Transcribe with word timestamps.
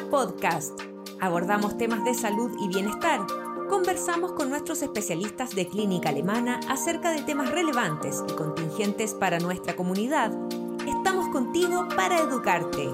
Podcast. 0.00 0.80
Abordamos 1.20 1.76
temas 1.76 2.04
de 2.04 2.14
salud 2.14 2.50
y 2.60 2.68
bienestar. 2.68 3.20
Conversamos 3.68 4.32
con 4.32 4.48
nuestros 4.48 4.82
especialistas 4.82 5.54
de 5.54 5.68
clínica 5.68 6.08
alemana 6.08 6.60
acerca 6.68 7.10
de 7.10 7.22
temas 7.22 7.50
relevantes 7.50 8.22
y 8.28 8.32
contingentes 8.32 9.14
para 9.14 9.38
nuestra 9.38 9.76
comunidad. 9.76 10.32
Estamos 10.86 11.28
contigo 11.28 11.86
para 11.94 12.18
educarte. 12.18 12.88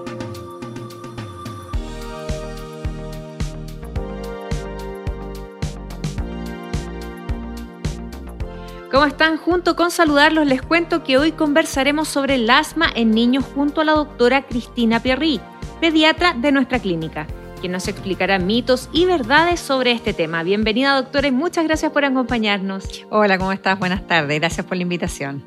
¿Cómo 8.91 9.07
están? 9.07 9.39
Junto 9.39 9.75
con 9.75 9.91
saludarlos 9.91 10.47
les 10.47 10.63
cuento 10.63 11.03
que 11.03 11.19
hoy 11.19 11.33
conversaremos 11.33 12.07
sobre 12.07 12.37
el 12.37 12.49
asma 12.49 12.87
en 12.95 13.11
niños 13.11 13.45
junto 13.53 13.81
a 13.81 13.85
la 13.85 13.93
doctora 13.93 14.47
Cristina 14.47 15.01
Pierri, 15.01 15.41
pediatra 15.81 16.35
de 16.35 16.53
nuestra 16.53 16.79
clínica, 16.79 17.27
quien 17.61 17.73
nos 17.73 17.89
explicará 17.89 18.39
mitos 18.39 18.89
y 18.93 19.05
verdades 19.05 19.61
sobre 19.61 19.93
este 19.93 20.13
tema. 20.13 20.43
Bienvenida 20.43 20.95
doctora 20.95 21.29
y 21.29 21.33
muchas 21.33 21.65
gracias 21.65 21.93
por 21.93 22.05
acompañarnos. 22.05 23.05
Hola, 23.11 23.39
¿cómo 23.39 23.53
estás? 23.53 23.79
Buenas 23.79 24.07
tardes, 24.07 24.39
gracias 24.39 24.67
por 24.67 24.77
la 24.77 24.83
invitación. 24.83 25.43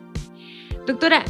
Doctora, 0.85 1.23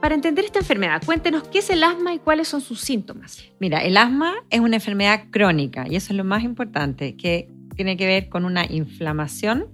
para 0.00 0.14
entender 0.14 0.44
esta 0.44 0.60
enfermedad, 0.60 1.02
cuéntenos 1.04 1.42
qué 1.48 1.58
es 1.58 1.70
el 1.70 1.82
asma 1.82 2.14
y 2.14 2.18
cuáles 2.18 2.48
son 2.48 2.60
sus 2.60 2.80
síntomas. 2.80 3.44
Mira, 3.58 3.84
el 3.84 3.96
asma 3.96 4.34
es 4.48 4.60
una 4.60 4.76
enfermedad 4.76 5.24
crónica 5.30 5.86
y 5.88 5.96
eso 5.96 6.12
es 6.12 6.16
lo 6.16 6.24
más 6.24 6.42
importante, 6.42 7.16
que 7.16 7.48
tiene 7.76 7.96
que 7.96 8.06
ver 8.06 8.28
con 8.28 8.44
una 8.44 8.64
inflamación 8.64 9.66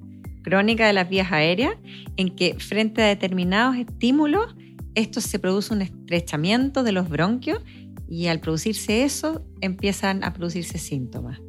crónica 0.42 0.86
de 0.86 0.92
las 0.92 1.08
vías 1.08 1.32
aéreas, 1.32 1.74
en 2.16 2.34
que 2.34 2.54
frente 2.54 3.02
a 3.02 3.06
determinados 3.06 3.76
estímulos, 3.76 4.54
esto 4.94 5.20
se 5.20 5.38
produce 5.38 5.74
un 5.74 5.82
estrechamiento 5.82 6.82
de 6.82 6.92
los 6.92 7.08
bronquios 7.08 7.60
y 8.08 8.26
al 8.28 8.40
producirse 8.40 9.04
eso 9.04 9.44
empiezan 9.60 10.24
a 10.24 10.32
producirse 10.32 10.78
síntomas. 10.78 11.40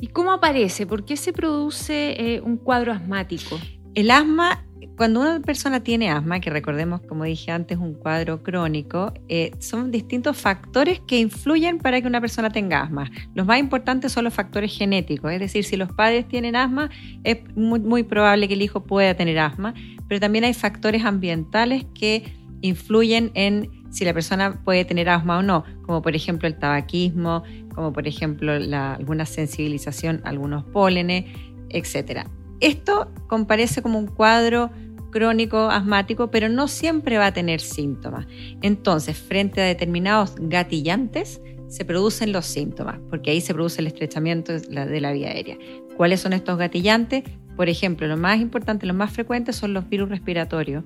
¿Y 0.00 0.08
cómo 0.08 0.32
aparece? 0.32 0.86
¿Por 0.86 1.04
qué 1.04 1.16
se 1.16 1.32
produce 1.32 2.34
eh, 2.34 2.40
un 2.40 2.56
cuadro 2.56 2.92
asmático? 2.92 3.58
El 3.94 4.10
asma 4.10 4.64
cuando 4.98 5.20
una 5.20 5.38
persona 5.40 5.80
tiene 5.80 6.10
asma, 6.10 6.40
que 6.40 6.50
recordemos, 6.50 7.00
como 7.02 7.22
dije 7.22 7.52
antes, 7.52 7.78
un 7.78 7.94
cuadro 7.94 8.42
crónico, 8.42 9.14
eh, 9.28 9.52
son 9.60 9.92
distintos 9.92 10.36
factores 10.36 11.00
que 11.06 11.20
influyen 11.20 11.78
para 11.78 12.00
que 12.00 12.08
una 12.08 12.20
persona 12.20 12.50
tenga 12.50 12.82
asma. 12.82 13.08
Los 13.32 13.46
más 13.46 13.60
importantes 13.60 14.10
son 14.10 14.24
los 14.24 14.34
factores 14.34 14.76
genéticos, 14.76 15.30
es 15.30 15.38
decir, 15.38 15.62
si 15.62 15.76
los 15.76 15.92
padres 15.92 16.26
tienen 16.26 16.56
asma, 16.56 16.90
es 17.22 17.38
muy, 17.54 17.78
muy 17.78 18.02
probable 18.02 18.48
que 18.48 18.54
el 18.54 18.62
hijo 18.62 18.82
pueda 18.82 19.14
tener 19.14 19.38
asma, 19.38 19.72
pero 20.08 20.20
también 20.20 20.42
hay 20.42 20.52
factores 20.52 21.04
ambientales 21.04 21.86
que 21.94 22.24
influyen 22.60 23.30
en 23.34 23.70
si 23.90 24.04
la 24.04 24.14
persona 24.14 24.60
puede 24.64 24.84
tener 24.84 25.08
asma 25.08 25.38
o 25.38 25.42
no, 25.42 25.64
como 25.82 26.02
por 26.02 26.14
ejemplo 26.14 26.48
el 26.48 26.58
tabaquismo, 26.58 27.42
como 27.74 27.92
por 27.92 28.06
ejemplo 28.06 28.52
alguna 28.52 29.26
sensibilización 29.26 30.20
a 30.24 30.30
algunos 30.30 30.64
pólenes, 30.64 31.26
etc. 31.70 32.26
Esto 32.60 33.12
comparece 33.28 33.82
como 33.82 33.98
un 33.98 34.06
cuadro 34.06 34.70
crónico 35.10 35.70
asmático, 35.70 36.30
pero 36.30 36.48
no 36.48 36.68
siempre 36.68 37.18
va 37.18 37.26
a 37.26 37.32
tener 37.32 37.60
síntomas. 37.60 38.26
Entonces, 38.62 39.16
frente 39.16 39.60
a 39.60 39.64
determinados 39.64 40.34
gatillantes, 40.38 41.40
se 41.68 41.84
producen 41.84 42.32
los 42.32 42.46
síntomas, 42.46 42.98
porque 43.10 43.30
ahí 43.30 43.40
se 43.40 43.54
produce 43.54 43.80
el 43.80 43.86
estrechamiento 43.86 44.58
de 44.58 45.00
la 45.00 45.12
vía 45.12 45.28
aérea. 45.28 45.56
¿Cuáles 45.96 46.20
son 46.20 46.32
estos 46.32 46.58
gatillantes? 46.58 47.24
Por 47.56 47.68
ejemplo, 47.68 48.06
lo 48.06 48.16
más 48.16 48.40
importante, 48.40 48.86
los 48.86 48.96
más 48.96 49.12
frecuentes 49.12 49.56
son 49.56 49.74
los 49.74 49.88
virus 49.88 50.08
respiratorios, 50.08 50.84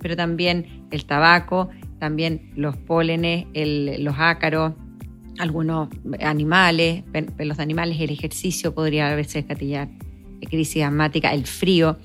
pero 0.00 0.16
también 0.16 0.86
el 0.90 1.04
tabaco, 1.04 1.68
también 2.04 2.52
los 2.54 2.76
pólenes, 2.76 3.46
los 3.54 4.14
ácaros, 4.18 4.74
algunos 5.38 5.88
animales, 6.20 7.02
los 7.38 7.58
animales, 7.58 7.98
el 7.98 8.10
ejercicio 8.10 8.74
podría 8.74 9.10
a 9.10 9.14
veces 9.14 9.48
gatillar 9.48 9.88
crisis 10.50 10.82
asmática, 10.82 11.32
el 11.32 11.46
frío. 11.46 11.96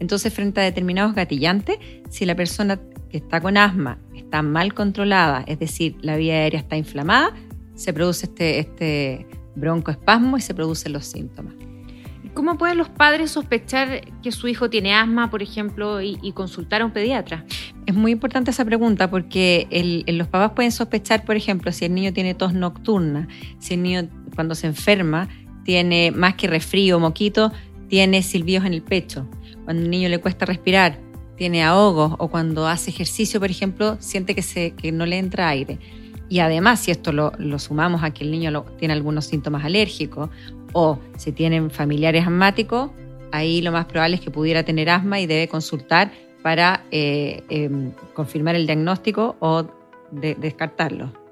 Entonces, 0.00 0.34
frente 0.34 0.60
a 0.60 0.64
determinados 0.64 1.14
gatillantes, 1.14 1.78
si 2.10 2.26
la 2.26 2.34
persona 2.34 2.80
que 3.08 3.18
está 3.18 3.40
con 3.40 3.56
asma 3.56 4.00
está 4.16 4.42
mal 4.42 4.74
controlada, 4.74 5.44
es 5.46 5.60
decir, 5.60 5.94
la 6.00 6.16
vía 6.16 6.34
aérea 6.34 6.58
está 6.58 6.76
inflamada, 6.76 7.32
se 7.76 7.92
produce 7.92 8.26
este, 8.26 8.58
este 8.58 9.24
broncoespasmo 9.54 10.36
y 10.36 10.40
se 10.40 10.52
producen 10.52 10.94
los 10.94 11.06
síntomas. 11.06 11.54
¿Cómo 12.34 12.58
pueden 12.58 12.78
los 12.78 12.88
padres 12.88 13.30
sospechar 13.30 14.00
que 14.22 14.32
su 14.32 14.48
hijo 14.48 14.68
tiene 14.68 14.94
asma, 14.94 15.30
por 15.30 15.42
ejemplo, 15.42 16.02
y, 16.02 16.32
consultar 16.32 16.82
a 16.82 16.84
un 16.84 16.92
pediatra? 16.92 17.44
Es 17.86 17.94
muy 17.94 18.12
importante 18.12 18.50
esa 18.50 18.64
pregunta 18.64 19.08
porque 19.08 20.04
los 20.08 20.28
papás 20.28 20.52
pueden 20.54 20.72
sospechar, 20.72 21.24
por 21.24 21.36
ejemplo, 21.36 21.70
si 21.70 21.84
el 21.84 21.94
niño 21.94 22.12
tiene 22.12 22.34
tos 22.34 22.52
nocturna, 22.52 23.28
si 23.58 23.74
el 23.74 23.82
niño 23.82 24.08
cuando 24.34 24.54
se 24.54 24.66
enferma 24.66 25.28
tiene 25.64 26.10
más 26.10 26.34
que 26.34 26.48
resfrío, 26.48 26.98
moquito, 26.98 27.52
tiene 27.88 28.22
silbidos 28.22 28.64
en 28.64 28.74
el 28.74 28.82
pecho 28.82 29.28
cuando 29.64 29.82
un 29.82 29.90
niño 29.90 30.08
le 30.08 30.18
cuesta 30.18 30.44
respirar, 30.44 30.98
tiene 31.36 31.64
ahogos 31.64 32.14
o 32.18 32.28
cuando 32.28 32.68
hace 32.68 32.90
ejercicio, 32.90 33.40
por 33.40 33.50
ejemplo, 33.50 33.96
siente 33.98 34.34
que, 34.34 34.42
se, 34.42 34.72
que 34.72 34.92
no 34.92 35.06
le 35.06 35.18
entra 35.18 35.48
aire. 35.48 35.78
Y 36.28 36.38
además, 36.38 36.80
si 36.80 36.90
esto 36.90 37.12
lo, 37.12 37.32
sumamos 37.58 38.02
a 38.02 38.12
que 38.12 38.24
el 38.24 38.30
niño 38.30 38.64
tiene 38.78 38.94
algunos 38.94 39.26
síntomas 39.26 39.64
alérgicos 39.64 40.30
o 40.74 40.98
si 41.16 41.32
tienen 41.32 41.70
familiares 41.70 42.26
asmáticos, 42.26 42.90
ahí 43.32 43.62
lo 43.62 43.72
más 43.72 43.86
probable 43.86 44.16
es 44.16 44.20
que 44.20 44.30
pudiera 44.30 44.62
tener 44.62 44.90
asma 44.90 45.20
y 45.20 45.26
debe 45.26 45.48
consultar 45.48 46.12
para 46.42 46.84
eh, 46.90 47.42
em, 47.48 47.92
confirmar 48.12 48.54
el 48.54 48.66
diagnóstico 48.66 49.36
o 49.40 49.64
descartarlo. 50.10 51.23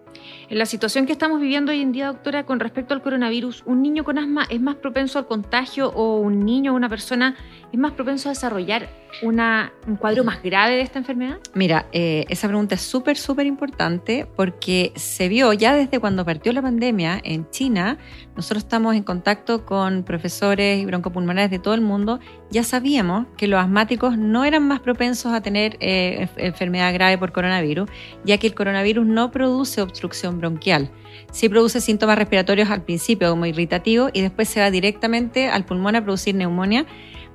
En 0.52 0.58
la 0.58 0.66
situación 0.66 1.06
que 1.06 1.12
estamos 1.12 1.40
viviendo 1.40 1.72
hoy 1.72 1.80
en 1.80 1.92
día, 1.92 2.08
doctora, 2.08 2.44
con 2.44 2.60
respecto 2.60 2.92
al 2.92 3.00
coronavirus, 3.00 3.62
¿un 3.64 3.80
niño 3.80 4.04
con 4.04 4.18
asma 4.18 4.46
es 4.50 4.60
más 4.60 4.74
propenso 4.74 5.18
al 5.18 5.26
contagio 5.26 5.88
o 5.88 6.18
un 6.18 6.44
niño 6.44 6.74
o 6.74 6.76
una 6.76 6.90
persona 6.90 7.36
es 7.72 7.78
más 7.78 7.92
propenso 7.92 8.28
a 8.28 8.32
desarrollar 8.32 8.90
una, 9.22 9.72
un 9.86 9.96
cuadro 9.96 10.24
más 10.24 10.42
grave 10.42 10.74
de 10.74 10.82
esta 10.82 10.98
enfermedad? 10.98 11.38
Mira, 11.54 11.86
eh, 11.92 12.26
esa 12.28 12.48
pregunta 12.48 12.74
es 12.74 12.82
súper, 12.82 13.16
súper 13.16 13.46
importante 13.46 14.26
porque 14.36 14.92
se 14.94 15.28
vio 15.28 15.54
ya 15.54 15.74
desde 15.74 16.00
cuando 16.00 16.22
partió 16.26 16.52
la 16.52 16.60
pandemia 16.60 17.18
en 17.24 17.48
China, 17.48 17.96
nosotros 18.36 18.64
estamos 18.64 18.94
en 18.94 19.04
contacto 19.04 19.64
con 19.64 20.02
profesores 20.02 20.82
y 20.82 20.84
broncopulmonares 20.84 21.50
de 21.50 21.60
todo 21.60 21.72
el 21.72 21.80
mundo, 21.80 22.20
ya 22.52 22.62
sabíamos 22.64 23.26
que 23.38 23.48
los 23.48 23.58
asmáticos 23.58 24.18
no 24.18 24.44
eran 24.44 24.68
más 24.68 24.80
propensos 24.80 25.32
a 25.32 25.40
tener 25.40 25.78
eh, 25.80 26.28
enfermedad 26.36 26.92
grave 26.92 27.16
por 27.16 27.32
coronavirus, 27.32 27.88
ya 28.24 28.36
que 28.36 28.46
el 28.46 28.54
coronavirus 28.54 29.06
no 29.06 29.30
produce 29.30 29.80
obstrucción 29.80 30.38
bronquial. 30.38 30.90
Sí 31.30 31.48
produce 31.48 31.80
síntomas 31.80 32.18
respiratorios 32.18 32.70
al 32.70 32.84
principio 32.84 33.30
como 33.30 33.46
irritativo 33.46 34.10
y 34.12 34.20
después 34.20 34.50
se 34.50 34.60
va 34.60 34.70
directamente 34.70 35.48
al 35.48 35.64
pulmón 35.64 35.96
a 35.96 36.04
producir 36.04 36.34
neumonía, 36.34 36.84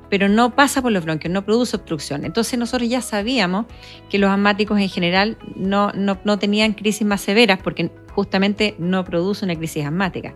pero 0.08 0.30
no 0.30 0.56
pasa 0.56 0.84
por 0.84 0.92
los 0.92 1.04
bronquios, 1.04 1.34
no 1.34 1.44
produce 1.44 1.76
obstrucción. 1.76 2.24
Entonces 2.24 2.60
nosotros 2.60 2.88
ya 2.88 3.02
sabíamos 3.02 3.66
que 4.10 4.20
los 4.20 4.30
asmáticos 4.30 4.80
en 4.80 4.88
general 4.88 5.38
no, 5.56 5.92
no, 5.94 6.20
no 6.24 6.38
tenían 6.38 6.74
crisis 6.74 7.08
más 7.08 7.22
severas 7.22 7.60
porque 7.64 7.90
justamente 8.14 8.76
no 8.78 9.04
produce 9.04 9.46
una 9.46 9.56
crisis 9.56 9.84
asmática. 9.84 10.36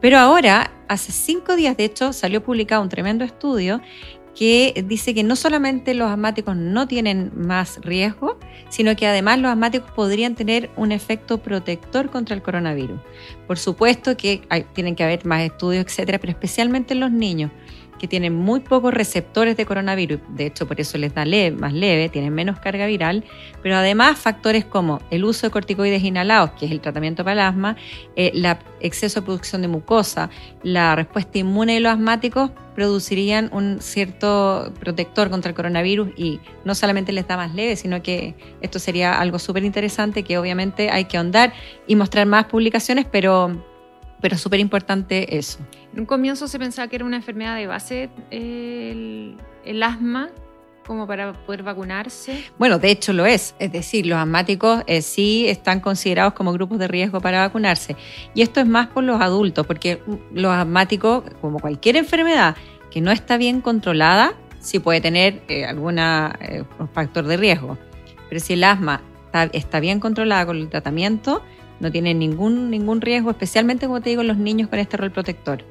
Pero 0.00 0.18
ahora, 0.18 0.70
hace 0.86 1.10
cinco 1.10 1.56
días 1.56 1.76
de 1.76 1.84
hecho, 1.84 2.12
salió 2.12 2.42
publicado 2.42 2.82
un 2.82 2.88
tremendo 2.88 3.24
estudio 3.24 3.80
que 4.38 4.84
dice 4.86 5.14
que 5.14 5.24
no 5.24 5.34
solamente 5.34 5.94
los 5.94 6.08
asmáticos 6.08 6.54
no 6.54 6.86
tienen 6.86 7.32
más 7.34 7.80
riesgo, 7.82 8.38
sino 8.68 8.94
que 8.94 9.08
además 9.08 9.40
los 9.40 9.50
asmáticos 9.50 9.90
podrían 9.90 10.36
tener 10.36 10.70
un 10.76 10.92
efecto 10.92 11.38
protector 11.38 12.08
contra 12.08 12.36
el 12.36 12.42
coronavirus. 12.42 13.00
Por 13.48 13.58
supuesto 13.58 14.16
que 14.16 14.42
tienen 14.74 14.94
que 14.94 15.02
haber 15.02 15.26
más 15.26 15.42
estudios, 15.42 15.84
etcétera, 15.86 16.20
pero 16.20 16.30
especialmente 16.30 16.94
en 16.94 17.00
los 17.00 17.10
niños 17.10 17.50
que 17.98 18.08
tienen 18.08 18.34
muy 18.34 18.60
pocos 18.60 18.94
receptores 18.94 19.56
de 19.56 19.66
coronavirus, 19.66 20.20
de 20.28 20.46
hecho 20.46 20.66
por 20.66 20.80
eso 20.80 20.98
les 20.98 21.14
da 21.14 21.24
más 21.56 21.72
leve, 21.72 22.08
tienen 22.08 22.32
menos 22.32 22.58
carga 22.60 22.86
viral, 22.86 23.24
pero 23.62 23.76
además 23.76 24.18
factores 24.18 24.64
como 24.64 25.00
el 25.10 25.24
uso 25.24 25.46
de 25.46 25.50
corticoides 25.50 26.02
inhalados, 26.02 26.52
que 26.52 26.66
es 26.66 26.72
el 26.72 26.80
tratamiento 26.80 27.24
para 27.24 27.32
el 27.32 27.40
asma, 27.40 27.76
eh, 28.16 28.32
exceso 28.80 29.20
de 29.20 29.26
producción 29.26 29.62
de 29.62 29.68
mucosa, 29.68 30.30
la 30.62 30.94
respuesta 30.94 31.38
inmune 31.38 31.74
de 31.74 31.80
los 31.80 31.92
asmáticos 31.92 32.50
producirían 32.74 33.50
un 33.52 33.78
cierto 33.80 34.72
protector 34.78 35.30
contra 35.30 35.48
el 35.48 35.56
coronavirus 35.56 36.10
y 36.16 36.38
no 36.64 36.76
solamente 36.76 37.10
les 37.10 37.26
da 37.26 37.36
más 37.36 37.52
leve, 37.52 37.74
sino 37.74 38.02
que 38.02 38.36
esto 38.60 38.78
sería 38.78 39.18
algo 39.20 39.40
súper 39.40 39.64
interesante 39.64 40.22
que 40.22 40.38
obviamente 40.38 40.88
hay 40.90 41.06
que 41.06 41.16
ahondar 41.16 41.52
y 41.88 41.96
mostrar 41.96 42.26
más 42.26 42.44
publicaciones, 42.44 43.04
pero 43.10 43.60
pero 44.20 44.34
es 44.34 44.40
súper 44.40 44.60
importante 44.60 45.36
eso. 45.36 45.58
En 45.92 46.00
un 46.00 46.06
comienzo 46.06 46.48
se 46.48 46.58
pensaba 46.58 46.88
que 46.88 46.96
era 46.96 47.04
una 47.04 47.16
enfermedad 47.16 47.56
de 47.56 47.66
base 47.66 48.10
el, 48.30 49.36
asma, 49.82 50.30
como 50.86 51.06
para 51.06 51.34
poder 51.34 51.62
vacunarse? 51.62 52.44
Bueno, 52.58 52.78
de 52.78 52.90
hecho 52.90 53.12
lo 53.12 53.26
es. 53.26 53.54
Es 53.58 53.70
decir, 53.70 54.06
los 54.06 54.18
asmáticos 54.18 54.82
eh, 54.86 55.02
sí 55.02 55.46
están 55.46 55.80
considerados 55.80 56.32
como 56.32 56.52
grupos 56.52 56.78
de 56.78 56.88
riesgo 56.88 57.20
para 57.20 57.40
vacunarse. 57.40 57.94
Y 58.34 58.40
esto 58.40 58.60
es 58.60 58.66
más 58.66 58.88
por 58.88 59.04
los 59.04 59.20
adultos, 59.20 59.66
porque 59.66 60.00
los 60.32 60.50
asmáticos, 60.50 61.24
como 61.42 61.58
cualquier 61.58 61.96
enfermedad 61.96 62.56
que 62.90 63.02
no 63.02 63.10
está 63.10 63.36
bien 63.36 63.60
controlada, 63.60 64.32
sí 64.60 64.78
puede 64.78 65.00
tener 65.00 65.42
eh, 65.48 65.66
algún 65.66 65.98
eh, 65.98 66.64
factor 66.94 67.26
de 67.26 67.36
riesgo. 67.36 67.76
Pero 68.28 68.40
si 68.40 68.54
el 68.54 68.64
asma 68.64 69.02
está, 69.26 69.44
está 69.44 69.80
bien 69.80 70.00
controlada 70.00 70.46
con 70.46 70.56
el 70.56 70.68
tratamiento, 70.68 71.42
no 71.80 71.90
tienen 71.90 72.18
ningún, 72.18 72.70
ningún 72.70 73.00
riesgo, 73.00 73.30
especialmente 73.30 73.86
como 73.86 74.00
te 74.00 74.10
digo, 74.10 74.22
los 74.22 74.36
niños 74.36 74.68
con 74.68 74.78
este 74.78 74.96
rol 74.96 75.10
protector. 75.10 75.64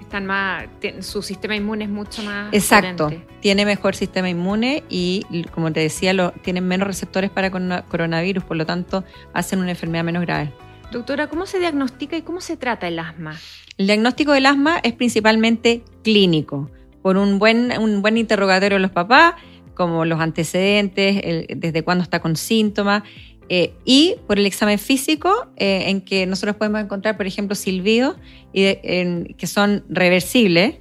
Están 0.00 0.24
más, 0.24 0.64
su 1.00 1.20
sistema 1.20 1.54
inmune 1.54 1.84
es 1.84 1.90
mucho 1.90 2.22
más. 2.22 2.52
Exacto, 2.54 3.10
tiene 3.40 3.66
mejor 3.66 3.94
sistema 3.94 4.30
inmune 4.30 4.82
y, 4.88 5.24
como 5.52 5.70
te 5.70 5.80
decía, 5.80 6.14
lo, 6.14 6.30
tienen 6.30 6.66
menos 6.66 6.88
receptores 6.88 7.30
para 7.30 7.50
coronavirus, 7.50 8.42
por 8.44 8.56
lo 8.56 8.64
tanto, 8.64 9.04
hacen 9.34 9.58
una 9.58 9.70
enfermedad 9.70 10.04
menos 10.04 10.22
grave. 10.22 10.50
Doctora, 10.90 11.26
¿cómo 11.26 11.44
se 11.44 11.58
diagnostica 11.58 12.16
y 12.16 12.22
cómo 12.22 12.40
se 12.40 12.56
trata 12.56 12.88
el 12.88 12.98
asma? 12.98 13.36
El 13.76 13.86
diagnóstico 13.86 14.32
del 14.32 14.46
asma 14.46 14.78
es 14.82 14.94
principalmente 14.94 15.82
clínico, 16.02 16.70
por 17.02 17.18
un 17.18 17.38
buen, 17.38 17.78
un 17.78 18.00
buen 18.00 18.16
interrogatorio 18.16 18.76
de 18.76 18.82
los 18.82 18.90
papás, 18.90 19.34
como 19.74 20.04
los 20.04 20.20
antecedentes, 20.20 21.22
desde 21.54 21.84
cuándo 21.84 22.02
está 22.02 22.20
con 22.20 22.34
síntomas, 22.34 23.04
eh, 23.48 23.72
y 23.84 24.16
por 24.26 24.38
el 24.38 24.46
examen 24.46 24.78
físico, 24.78 25.46
eh, 25.56 25.84
en 25.86 26.02
que 26.02 26.26
nosotros 26.26 26.56
podemos 26.56 26.80
encontrar, 26.80 27.16
por 27.16 27.26
ejemplo, 27.26 27.54
silbidos 27.54 28.16
que 28.52 29.46
son 29.46 29.84
reversibles 29.88 30.76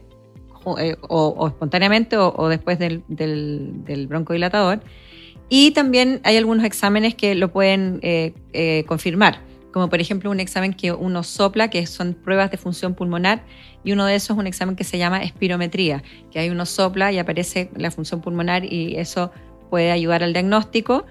eh, 0.79 0.95
o, 1.07 1.47
espontáneamente 1.47 2.17
o, 2.17 2.47
después 2.49 2.77
del, 2.79 3.03
del, 3.07 4.07
broncodilatador. 4.07 4.81
Y 5.49 5.71
también 5.71 6.19
hay 6.23 6.35
algunos 6.35 6.65
exámenes 6.65 7.15
que 7.15 7.35
lo 7.35 7.53
pueden 7.53 8.01
confirmar, 8.85 9.39
como 9.71 9.89
por 9.89 10.01
ejemplo 10.01 10.29
un 10.29 10.41
examen 10.41 10.73
que 10.73 10.91
uno 10.91 11.23
sopla, 11.23 11.69
que 11.69 11.85
son 11.87 12.15
pruebas 12.15 12.51
de 12.51 12.57
función 12.57 12.95
pulmonar, 12.95 13.45
y 13.85 13.93
uno 13.93 14.05
de 14.05 14.15
esos 14.15 14.31
es 14.31 14.39
un 14.39 14.47
examen 14.47 14.75
que 14.75 14.83
se 14.83 14.97
llama 14.97 15.23
espirometría, 15.23 16.03
que 16.31 16.39
hay 16.39 16.49
uno 16.49 16.65
sopla 16.65 17.13
y 17.13 17.19
aparece 17.19 17.69
la 17.77 17.91
función 17.91 18.19
pulmonar 18.19 18.65
y 18.65 18.97
eso 18.97 19.31
puede 19.69 19.91
ayudar 19.91 20.23
al 20.23 20.33
diagnóstico 20.33 21.05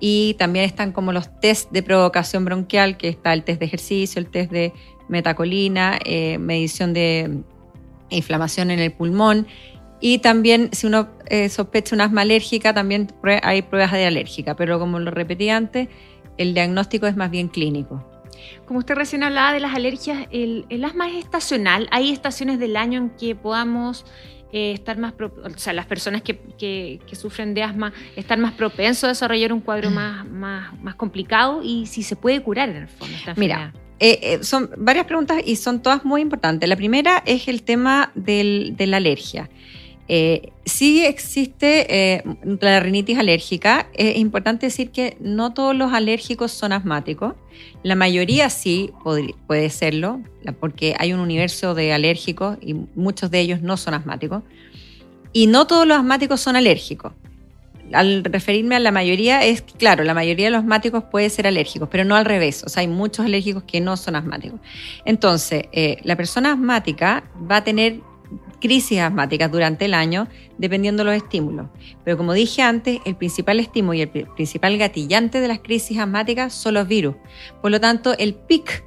y 0.00 0.34
también 0.34 0.64
están 0.64 0.92
como 0.92 1.12
los 1.12 1.40
test 1.40 1.70
de 1.70 1.82
provocación 1.82 2.44
bronquial, 2.44 2.96
que 2.96 3.08
está 3.08 3.32
el 3.32 3.44
test 3.44 3.60
de 3.60 3.66
ejercicio, 3.66 4.18
el 4.18 4.28
test 4.28 4.50
de 4.50 4.72
metacolina, 5.08 5.98
eh, 6.04 6.38
medición 6.38 6.92
de 6.92 7.38
inflamación 8.10 8.70
en 8.70 8.78
el 8.78 8.92
pulmón 8.92 9.46
y 10.00 10.18
también 10.18 10.70
si 10.72 10.86
uno 10.86 11.08
eh, 11.26 11.48
sospecha 11.48 11.94
una 11.94 12.04
asma 12.04 12.22
alérgica, 12.22 12.74
también 12.74 13.08
hay 13.42 13.62
pruebas 13.62 13.92
de 13.92 14.06
alérgica, 14.06 14.54
pero 14.54 14.78
como 14.78 14.98
lo 14.98 15.10
repetí 15.10 15.48
antes, 15.48 15.88
el 16.36 16.54
diagnóstico 16.54 17.06
es 17.06 17.16
más 17.16 17.30
bien 17.30 17.48
clínico. 17.48 18.04
Como 18.66 18.80
usted 18.80 18.94
recién 18.94 19.22
hablaba 19.22 19.52
de 19.52 19.60
las 19.60 19.74
alergias, 19.74 20.28
el 20.30 20.84
asma 20.84 21.08
es 21.08 21.16
estacional. 21.16 21.88
Hay 21.90 22.12
estaciones 22.12 22.58
del 22.58 22.76
año 22.76 22.98
en 22.98 23.10
que 23.10 23.34
podamos 23.34 24.04
eh, 24.52 24.72
estar 24.72 24.96
más, 24.98 25.12
o 25.20 25.58
sea, 25.58 25.72
las 25.72 25.86
personas 25.86 26.22
que, 26.22 26.38
que, 26.58 27.00
sufren 27.16 27.54
de 27.54 27.62
asma 27.62 27.92
están 28.14 28.40
más 28.40 28.52
propensos 28.52 29.04
a 29.04 29.08
desarrollar 29.08 29.52
un 29.52 29.60
cuadro 29.60 29.90
más, 29.90 30.26
más, 30.28 30.72
más 30.82 30.94
complicado 30.94 31.62
y 31.62 31.86
si 31.86 32.02
se 32.02 32.16
puede 32.16 32.40
curar 32.42 32.68
en 32.68 32.76
el 32.76 32.88
fondo. 32.88 33.16
Mira, 33.36 33.72
eh, 33.98 34.18
eh, 34.22 34.44
son 34.44 34.70
varias 34.76 35.06
preguntas 35.06 35.38
y 35.44 35.56
son 35.56 35.82
todas 35.82 36.04
muy 36.04 36.20
importantes. 36.20 36.68
La 36.68 36.76
primera 36.76 37.22
es 37.26 37.48
el 37.48 37.62
tema 37.62 38.12
del, 38.14 38.74
de 38.76 38.86
la 38.86 38.98
alergia. 38.98 39.48
Eh, 40.08 40.52
sí 40.64 41.04
existe 41.04 42.22
la 42.60 42.80
rinitis 42.80 43.18
alérgica. 43.18 43.88
Es 43.94 44.16
importante 44.16 44.66
decir 44.66 44.90
que 44.90 45.16
no 45.20 45.52
todos 45.52 45.74
los 45.74 45.92
alérgicos 45.92 46.52
son 46.52 46.72
asmáticos. 46.72 47.34
La 47.82 47.94
mayoría 47.94 48.50
sí 48.50 48.92
puede, 49.46 49.70
serlo, 49.70 50.20
porque 50.60 50.94
hay 50.98 51.12
un 51.12 51.20
universo 51.20 51.74
de 51.74 51.92
alérgicos 51.92 52.58
y 52.60 52.74
muchos 52.94 53.30
de 53.30 53.40
ellos 53.40 53.62
no 53.62 53.76
son 53.76 53.94
asmáticos. 53.94 54.42
Y 55.32 55.46
no 55.46 55.66
todos 55.66 55.86
los 55.86 55.98
asmáticos 55.98 56.40
son 56.40 56.56
alérgicos. 56.56 57.12
Al 57.92 58.24
referirme 58.24 58.74
a 58.74 58.80
la 58.80 58.90
mayoría, 58.90 59.44
es 59.44 59.62
claro, 59.62 60.02
la 60.02 60.14
mayoría 60.14 60.46
de 60.46 60.50
los 60.50 60.60
asmáticos 60.60 61.04
puede 61.04 61.30
ser 61.30 61.46
alérgicos, 61.46 61.88
pero 61.90 62.04
no 62.04 62.16
al 62.16 62.24
revés. 62.24 62.64
O 62.64 62.68
sea, 62.68 62.80
hay 62.80 62.88
muchos 62.88 63.24
alérgicos 63.26 63.62
que 63.62 63.80
no 63.80 63.96
son 63.96 64.16
asmáticos. 64.16 64.58
Entonces, 65.04 65.64
eh, 65.72 65.98
la 66.02 66.16
persona 66.16 66.52
asmática 66.52 67.22
va 67.48 67.58
a 67.58 67.64
tener 67.64 68.00
crisis 68.60 69.00
asmáticas 69.00 69.50
durante 69.50 69.84
el 69.84 69.94
año, 69.94 70.28
dependiendo 70.58 71.04
de 71.04 71.10
los 71.12 71.22
estímulos. 71.22 71.66
Pero 72.04 72.16
como 72.16 72.32
dije 72.32 72.62
antes, 72.62 73.00
el 73.04 73.16
principal 73.16 73.60
estímulo 73.60 73.94
y 73.94 74.02
el 74.02 74.08
principal 74.08 74.76
gatillante 74.78 75.40
de 75.40 75.48
las 75.48 75.60
crisis 75.60 75.98
asmáticas 75.98 76.52
son 76.54 76.74
los 76.74 76.88
virus. 76.88 77.16
Por 77.62 77.70
lo 77.70 77.80
tanto, 77.80 78.16
el 78.18 78.34
pic 78.34 78.84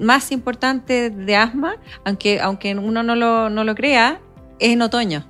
más 0.00 0.32
importante 0.32 1.10
de 1.10 1.36
asma, 1.36 1.76
aunque, 2.04 2.40
aunque 2.40 2.74
uno 2.74 3.02
no 3.02 3.14
lo, 3.14 3.50
no 3.50 3.64
lo 3.64 3.74
crea, 3.74 4.20
es 4.58 4.70
en 4.70 4.82
otoño. 4.82 5.24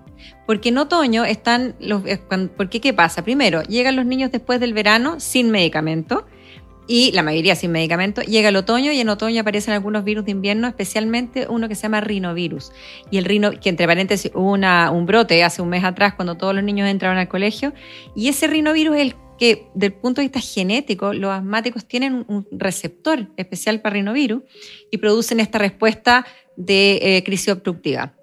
Porque 0.47 0.71
en 0.71 0.79
otoño 0.79 1.25
están 1.25 1.75
los... 1.79 2.03
Porque 2.57 2.81
¿qué 2.81 2.95
pasa? 2.95 3.23
Primero, 3.23 3.63
llegan 3.65 3.97
los 3.97 4.07
niños 4.07 4.33
después 4.33 4.61
del 4.61 4.73
verano 4.73 5.21
sin 5.21 5.51
medicamento 5.51 6.27
y 6.89 7.13
la 7.13 7.23
mayoría 7.23 7.55
sin 7.55 7.71
medicamento. 7.71 8.23
Llega 8.23 8.49
el 8.49 8.57
otoño 8.57 8.91
y 8.91 8.99
en 8.99 9.11
otoño 9.11 9.43
aparecen 9.43 9.75
algunos 9.75 10.03
virus 10.03 10.25
de 10.25 10.33
invierno, 10.33 10.67
especialmente 10.67 11.47
uno 11.49 11.69
que 11.69 11.75
se 11.75 11.83
llama 11.83 12.01
rinovirus. 12.01 12.73
Y 13.11 13.19
el 13.19 13.27
rino, 13.27 13.53
que 13.61 13.69
entre 13.69 13.87
paréntesis 13.87 14.33
hubo 14.35 14.53
una, 14.53 14.91
un 14.91 15.07
brote 15.07 15.45
hace 15.45 15.63
un 15.63 15.69
mes 15.69 15.85
atrás 15.85 16.15
cuando 16.15 16.37
todos 16.37 16.55
los 16.55 16.65
niños 16.65 16.89
entraron 16.89 17.19
al 17.19 17.29
colegio. 17.29 17.75
Y 18.17 18.29
ese 18.29 18.47
rinovirus 18.47 18.97
es 18.97 19.03
el 19.03 19.15
que, 19.39 19.69
del 19.75 19.93
punto 19.93 20.21
de 20.21 20.29
vista 20.29 20.41
genético, 20.41 21.13
los 21.13 21.31
asmáticos 21.31 21.85
tienen 21.85 22.25
un 22.27 22.49
receptor 22.51 23.29
especial 23.37 23.81
para 23.83 23.95
rinovirus 23.95 24.43
y 24.91 24.97
producen 24.97 25.41
esta 25.41 25.59
respuesta 25.59 26.27
de 26.57 26.99
eh, 27.03 27.23
crisis 27.23 27.51
obstructiva. 27.51 28.15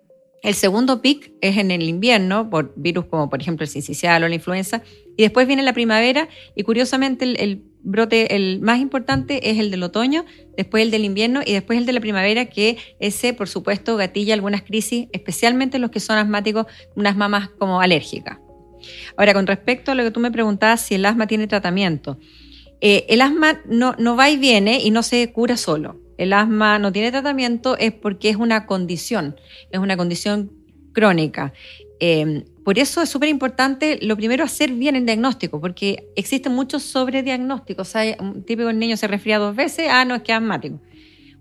El 0.45 0.53
segundo 0.53 1.01
pic 1.01 1.31
es 1.41 1.57
en 1.57 1.71
el 1.71 1.83
invierno, 1.83 2.51
por 2.51 2.73
virus 2.75 3.05
como 3.05 3.31
por 3.31 3.41
ejemplo 3.41 3.63
el 3.63 3.69
sincicial 3.69 4.23
o 4.23 4.27
la 4.27 4.35
influenza, 4.35 4.83
y 5.17 5.23
después 5.23 5.47
viene 5.47 5.63
la 5.63 5.73
primavera 5.73 6.29
y 6.55 6.61
curiosamente 6.61 7.25
el, 7.25 7.63
brote, 7.85 8.35
el 8.35 8.59
más 8.59 8.79
importante 8.79 9.49
es 9.49 9.59
el 9.59 9.71
del 9.71 9.83
otoño, 9.83 10.25
después 10.57 10.83
el 10.83 10.91
del 10.91 11.05
invierno 11.05 11.41
y 11.45 11.53
después 11.53 11.79
el 11.79 11.85
de 11.85 11.93
la 11.93 12.01
primavera, 12.01 12.45
que 12.45 12.77
ese 12.99 13.33
por 13.33 13.47
supuesto 13.47 13.95
gatilla 13.95 14.33
algunas 14.33 14.63
crisis, 14.63 15.07
especialmente 15.13 15.79
los 15.79 15.91
que 15.91 15.99
son 15.99 16.17
asmáticos, 16.17 16.65
unas 16.95 17.15
mamas 17.15 17.49
como 17.57 17.79
alérgicas. 17.79 18.39
Ahora, 19.15 19.33
con 19.33 19.47
respecto 19.47 19.91
a 19.91 19.95
lo 19.95 20.03
que 20.03 20.11
tú 20.11 20.19
me 20.19 20.31
preguntabas, 20.31 20.81
si 20.81 20.95
el 20.95 21.05
asma 21.05 21.27
tiene 21.27 21.47
tratamiento, 21.47 22.19
eh, 22.81 23.05
el 23.07 23.21
asma 23.21 23.61
no, 23.65 23.95
no 23.97 24.15
va 24.15 24.29
y 24.29 24.37
viene 24.37 24.81
y 24.81 24.91
no 24.91 25.01
se 25.01 25.31
cura 25.31 25.55
solo 25.55 26.05
el 26.17 26.33
asma 26.33 26.79
no 26.79 26.91
tiene 26.91 27.11
tratamiento 27.11 27.77
es 27.77 27.93
porque 27.93 28.29
es 28.29 28.35
una 28.35 28.65
condición, 28.65 29.35
es 29.71 29.79
una 29.79 29.97
condición 29.97 30.51
crónica. 30.93 31.53
Em, 31.99 32.45
por 32.65 32.79
eso 32.79 33.03
es 33.03 33.09
súper 33.09 33.29
importante, 33.29 33.99
lo 34.01 34.17
primero, 34.17 34.43
hacer 34.43 34.71
bien 34.71 34.95
el 34.95 35.05
diagnóstico, 35.05 35.61
porque 35.61 36.09
existen 36.15 36.51
muchos 36.51 36.81
sobrediagnósticos. 36.81 37.87
O 37.87 37.91
sea, 37.91 38.17
típico 38.43 38.71
el 38.71 38.79
niño 38.79 38.97
se 38.97 39.05
resfría 39.05 39.37
dos 39.37 39.55
veces, 39.55 39.87
ah, 39.91 40.03
no, 40.03 40.15
es 40.15 40.23
que 40.23 40.31
es 40.31 40.37
asmático. 40.39 40.81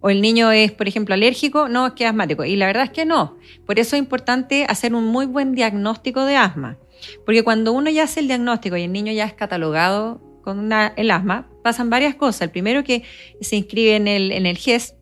O 0.00 0.10
el 0.10 0.20
niño 0.20 0.53
es, 0.53 0.70
por 0.72 0.87
ejemplo, 0.87 1.15
alérgico, 1.15 1.67
no, 1.67 1.87
es 1.87 1.93
que 1.94 2.05
es 2.05 2.10
asmático. 2.10 2.44
Y 2.44 2.56
la 2.56 2.67
verdad 2.67 2.84
es 2.84 2.91
que 2.91 3.06
no. 3.06 3.39
Por 3.65 3.79
eso 3.79 3.96
es 3.96 4.01
importante 4.01 4.67
hacer 4.69 4.94
un 4.94 5.06
muy 5.06 5.25
buen 5.25 5.55
diagnóstico 5.55 6.27
de 6.27 6.37
asma. 6.37 6.77
Porque 7.25 7.43
cuando 7.43 7.72
uno 7.72 7.89
ya 7.89 8.03
hace 8.03 8.20
el 8.20 8.27
diagnóstico 8.27 8.77
y 8.77 8.82
el 8.82 8.93
niño 8.93 9.10
ya 9.10 9.25
es 9.25 9.32
catalogado 9.32 10.20
con 10.43 10.70
el 10.70 11.10
asma, 11.10 11.49
pasan 11.63 11.89
varias 11.89 12.17
cosas. 12.17 12.43
El 12.43 12.51
primero 12.51 12.84
que 12.84 13.03
se 13.41 13.56
inscribe 13.56 13.96
en 13.96 14.08
el, 14.08 14.31
en 14.31 14.44
el 14.44 14.58
GES 14.58 14.94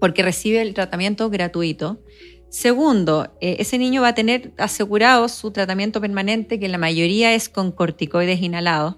porque 0.00 0.24
recibe 0.24 0.60
el 0.62 0.74
tratamiento 0.74 1.30
gratuito. 1.30 2.00
Segundo, 2.54 3.36
eh, 3.40 3.56
ese 3.58 3.78
niño 3.78 4.02
va 4.02 4.08
a 4.10 4.14
tener 4.14 4.52
asegurado 4.58 5.28
su 5.28 5.50
tratamiento 5.50 6.00
permanente, 6.00 6.60
que 6.60 6.68
la 6.68 6.78
mayoría 6.78 7.34
es 7.34 7.48
con 7.48 7.72
corticoides 7.72 8.40
inhalados, 8.40 8.94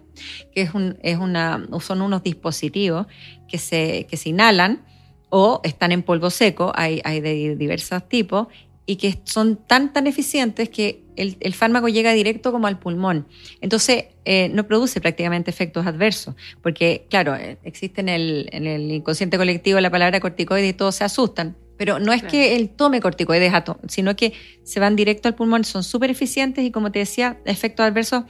que 0.53 0.61
es 0.61 0.75
un, 0.75 0.99
es 1.03 1.17
una, 1.17 1.67
son 1.81 2.03
unos 2.03 2.23
dispositivos 2.23 3.07
que 3.49 3.57
se, 3.57 4.07
que 4.11 4.19
se 4.19 4.29
inhalan 4.29 4.85
o 5.31 5.63
están 5.65 5.91
en 5.93 6.03
polvo 6.03 6.29
seco, 6.29 6.71
hay, 6.75 7.01
hay 7.03 7.23
de 7.23 7.57
diversos 7.57 8.07
tipos, 8.11 8.49
y 8.85 8.97
que 8.97 9.21
son 9.25 9.57
tan, 9.57 9.91
tan 9.91 10.07
eficientes 10.07 10.69
que 10.69 11.03
el, 11.17 11.55
fármaco 11.55 11.89
llega 11.89 12.13
directo 12.13 12.53
como 12.53 12.67
al 12.67 12.79
pulmón. 12.79 13.27
Entonces, 13.63 14.05
eh, 14.27 14.51
no 14.51 14.67
produce 14.67 15.01
prácticamente 15.01 15.51
efectos 15.51 15.87
adversos, 15.87 16.35
porque, 16.61 17.07
claro, 17.09 17.35
eh, 17.35 17.57
existe 17.65 18.03
en 18.03 18.11
el, 18.11 18.51
en 18.53 18.67
el 18.67 18.93
inconsciente 18.93 19.39
colectivo 19.39 19.81
la 19.81 19.91
palabra 19.91 20.21
corticoide 20.21 20.69
y 20.69 20.73
todos 20.75 20.97
se 20.97 21.05
asustan. 21.05 21.57
Pero 21.77 21.99
no 21.99 22.13
es 22.13 22.23
que 22.23 22.57
él 22.57 22.71
tome 22.71 23.01
corticoides, 23.01 23.53
sino 23.89 24.17
que 24.17 24.33
se 24.63 24.81
van 24.81 24.97
directo 24.97 25.29
al 25.29 25.35
pulmón, 25.35 25.65
son 25.65 25.83
súper 25.83 26.11
eficientes 26.11 26.65
y, 26.65 26.71
como 26.71 26.91
te 26.91 27.01
decía, 27.01 27.39
efectos 27.45 27.85
adversos 27.85 28.25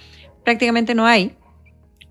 prácticamente 0.44 0.94
no 0.94 1.06
hay. 1.06 1.36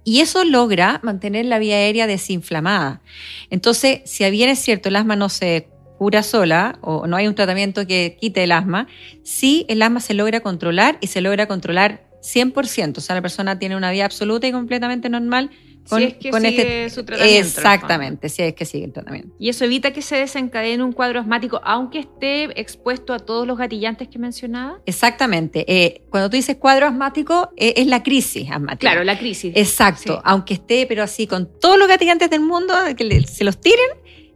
Y 0.03 0.21
eso 0.21 0.43
logra 0.43 0.99
mantener 1.03 1.45
la 1.45 1.57
vía 1.57 1.77
aérea 1.77 2.05
desinflamada. 2.05 3.01
Entonces, 3.49 4.01
si 4.05 4.29
bien 4.29 4.49
es 4.49 4.59
cierto, 4.59 4.89
el 4.89 4.95
asma 4.95 5.15
no 5.15 5.29
se 5.29 5.67
cura 5.97 6.23
sola 6.23 6.77
o 6.81 7.07
no 7.07 7.15
hay 7.15 7.27
un 7.27 7.35
tratamiento 7.35 7.87
que 7.87 8.17
quite 8.19 8.43
el 8.43 8.51
asma, 8.51 8.87
sí 9.23 9.65
el 9.69 9.81
asma 9.81 9.99
se 10.01 10.13
logra 10.13 10.41
controlar 10.41 10.97
y 11.01 11.07
se 11.07 11.21
logra 11.21 11.47
controlar 11.47 12.05
100%. 12.21 12.97
O 12.97 13.01
sea, 13.01 13.15
la 13.15 13.21
persona 13.21 13.57
tiene 13.59 13.75
una 13.75 13.91
vida 13.91 14.05
absoluta 14.05 14.47
y 14.47 14.51
completamente 14.51 15.09
normal 15.09 15.51
con, 15.89 15.99
si 15.99 16.05
es 16.05 16.13
que 16.15 16.31
sigue 16.31 16.85
este, 16.85 16.89
su 16.95 17.05
tratamiento. 17.05 17.47
Exactamente, 17.47 18.29
si 18.29 18.41
es 18.41 18.53
que 18.53 18.65
sigue 18.65 18.85
el 18.85 18.93
tratamiento. 18.93 19.35
Y 19.39 19.49
eso 19.49 19.65
evita 19.65 19.91
que 19.91 20.01
se 20.01 20.15
desencadene 20.15 20.83
un 20.83 20.91
cuadro 20.91 21.19
asmático, 21.19 21.61
aunque 21.63 21.99
esté 21.99 22.59
expuesto 22.59 23.13
a 23.13 23.19
todos 23.19 23.45
los 23.45 23.57
gatillantes 23.57 24.07
que 24.07 24.17
mencionaba. 24.17 24.79
Exactamente. 24.85 25.65
Eh, 25.67 26.01
cuando 26.09 26.29
tú 26.29 26.37
dices 26.37 26.57
cuadro 26.57 26.87
asmático, 26.87 27.51
eh, 27.55 27.73
es 27.77 27.87
la 27.87 28.03
crisis 28.03 28.49
asmática. 28.49 28.91
Claro, 28.91 29.03
la 29.03 29.17
crisis. 29.17 29.53
Exacto. 29.55 30.21
Aunque 30.23 30.55
esté, 30.55 30.85
pero 30.87 31.03
así, 31.03 31.27
con 31.27 31.49
todos 31.59 31.77
los 31.77 31.87
gatillantes 31.87 32.29
del 32.29 32.41
mundo, 32.41 32.73
que 32.97 33.23
se 33.27 33.43
los 33.43 33.59
tiren, 33.61 33.89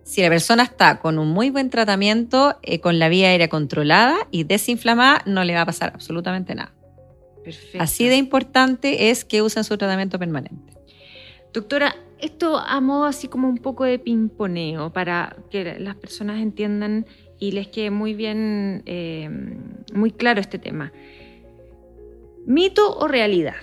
si 0.03 0.22
la 0.22 0.29
persona 0.29 0.63
está 0.63 1.00
con 1.00 1.20
un 1.20 1.29
muy 1.29 1.51
buen 1.51 1.70
tratamiento, 1.70 2.58
eh, 2.63 2.79
con 2.79 2.98
la 2.98 3.10
vía 3.10 3.29
aérea 3.29 3.48
controlada 3.48 4.18
y 4.32 4.44
desinflamada, 4.44 5.22
no 5.25 5.44
le 5.44 5.53
va 5.53 5.62
a 5.62 5.65
pasar 5.65 5.91
absolutamente 5.94 6.56
nada. 6.56 6.74
Perfecto. 7.44 7.77
Así 7.79 8.08
de 8.08 8.15
importante 8.15 9.12
es 9.12 9.24
que 9.24 9.41
usen 9.41 9.63
su 9.63 9.77
tratamiento 9.77 10.18
permanente. 10.18 10.79
Doctora, 11.53 11.96
esto 12.20 12.58
a 12.58 12.79
modo 12.82 13.06
así 13.06 13.27
como 13.27 13.48
un 13.48 13.58
poco 13.58 13.86
de 13.86 13.98
pimponeo 13.98 14.91
para 14.91 15.36
que 15.50 15.79
las 15.79 15.96
personas 15.96 16.41
entiendan 16.41 17.06
y 17.39 17.51
les 17.51 17.68
quede 17.70 17.91
muy 17.91 18.13
bien, 18.13 18.84
eh, 18.86 19.29
muy 19.94 20.12
claro 20.12 20.41
este 20.41 20.60
tema. 20.60 20.91
¿Mito 22.46 22.98
o 22.98 23.08
realidad? 23.08 23.56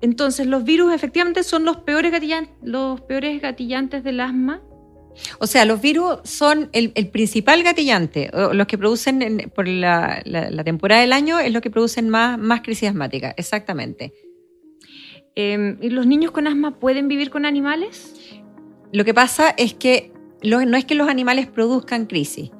Entonces, 0.00 0.46
¿los 0.46 0.64
virus 0.64 0.92
efectivamente 0.92 1.42
son 1.42 1.64
los 1.64 1.78
peores, 1.78 2.12
gatillantes, 2.12 2.54
los 2.62 3.00
peores 3.02 3.40
gatillantes 3.40 4.04
del 4.04 4.20
asma? 4.20 4.62
O 5.38 5.46
sea, 5.46 5.64
los 5.64 5.80
virus 5.80 6.18
son 6.24 6.68
el, 6.72 6.92
principal 7.08 7.62
gatillante. 7.62 8.30
Los 8.52 8.66
que 8.66 8.76
producen 8.76 9.50
por 9.54 9.66
la, 9.66 10.22
temporada 10.64 11.00
del 11.00 11.12
año 11.12 11.38
es 11.38 11.52
lo 11.52 11.60
que 11.60 11.70
producen 11.70 12.10
más, 12.10 12.38
más 12.38 12.60
crisis 12.60 12.90
asmática, 12.90 13.34
exactamente. 13.36 14.12
Em, 15.36 15.76
¿Y 15.82 15.90
los 15.90 16.06
niños 16.06 16.30
con 16.30 16.46
asma 16.46 16.78
pueden 16.78 17.08
vivir 17.08 17.30
con 17.30 17.44
animales? 17.44 18.14
Lo 18.90 19.04
que 19.04 19.12
pasa 19.12 19.50
es 19.50 19.74
que 19.74 20.10
no 20.42 20.76
es 20.76 20.84
que 20.84 20.94
los 20.94 21.08
animales 21.08 21.46
produzcan 21.46 22.06
crisis. 22.06 22.50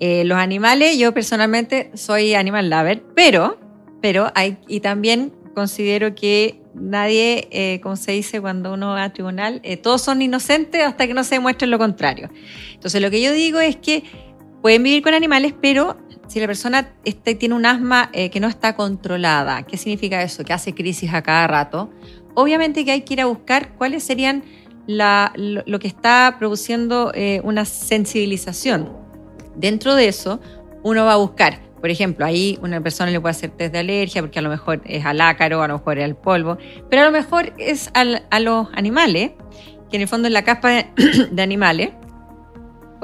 Eh, 0.00 0.24
los 0.24 0.38
animales, 0.38 0.98
yo 0.98 1.12
personalmente 1.12 1.90
soy 1.94 2.34
animal 2.34 2.70
lover, 2.70 3.02
pero, 3.14 3.58
pero 4.00 4.32
hay, 4.34 4.56
y 4.68 4.80
también 4.80 5.32
considero 5.54 6.14
que 6.14 6.60
nadie, 6.74 7.48
eh, 7.50 7.80
como 7.82 7.96
se 7.96 8.12
dice 8.12 8.40
cuando 8.40 8.72
uno 8.72 8.88
va 8.88 9.04
a 9.04 9.12
tribunal, 9.12 9.60
eh, 9.62 9.76
todos 9.76 10.02
son 10.02 10.22
inocentes 10.22 10.82
hasta 10.82 11.06
que 11.06 11.14
no 11.14 11.24
se 11.24 11.36
demuestre 11.36 11.68
lo 11.68 11.78
contrario. 11.78 12.30
Entonces 12.72 13.00
lo 13.00 13.10
que 13.10 13.22
yo 13.22 13.32
digo 13.32 13.60
es 13.60 13.76
que 13.76 14.02
pueden 14.62 14.82
vivir 14.82 15.02
con 15.02 15.14
animales, 15.14 15.54
pero 15.60 15.98
si 16.26 16.40
la 16.40 16.46
persona 16.46 16.88
este, 17.04 17.34
tiene 17.34 17.54
un 17.54 17.66
asma 17.66 18.10
eh, 18.12 18.30
que 18.30 18.40
no 18.40 18.48
está 18.48 18.76
controlada, 18.76 19.62
¿qué 19.64 19.76
significa 19.76 20.22
eso? 20.22 20.44
Que 20.44 20.52
hace 20.52 20.74
crisis 20.74 21.12
a 21.12 21.22
cada 21.22 21.46
rato. 21.46 21.90
Obviamente 22.34 22.84
que 22.84 22.92
hay 22.92 23.02
que 23.02 23.14
ir 23.14 23.20
a 23.20 23.26
buscar 23.26 23.74
cuáles 23.76 24.02
serían 24.02 24.44
lo, 24.86 25.78
que 25.78 25.88
está 25.88 26.36
produciendo 26.38 27.12
eh, 27.14 27.40
una 27.44 27.64
sensibilización. 27.64 28.92
Dentro 29.56 29.94
de 29.94 30.08
eso, 30.08 30.40
uno 30.82 31.04
va 31.04 31.14
a 31.14 31.16
buscar, 31.16 31.60
por 31.80 31.90
ejemplo, 31.90 32.26
ahí 32.26 32.58
una 32.62 32.80
persona 32.80 33.10
le 33.10 33.20
puede 33.20 33.30
hacer 33.30 33.50
test 33.50 33.72
de 33.72 33.78
alergia 33.78 34.20
porque 34.22 34.38
a 34.38 34.42
lo 34.42 34.50
mejor 34.50 34.82
es 34.84 35.04
al 35.04 35.20
ácaro, 35.20 35.62
a 35.62 35.68
lo 35.68 35.78
mejor 35.78 35.98
es 35.98 36.04
al 36.04 36.16
polvo, 36.16 36.58
pero 36.90 37.02
a 37.02 37.04
lo 37.06 37.12
mejor 37.12 37.52
es 37.58 37.90
a 37.94 38.40
los 38.40 38.68
animales, 38.74 39.32
que 39.90 39.96
en 39.96 40.02
el 40.02 40.08
fondo 40.08 40.28
es 40.28 40.34
la 40.34 40.42
capa 40.42 40.70
de 41.30 41.42
animales, 41.42 41.90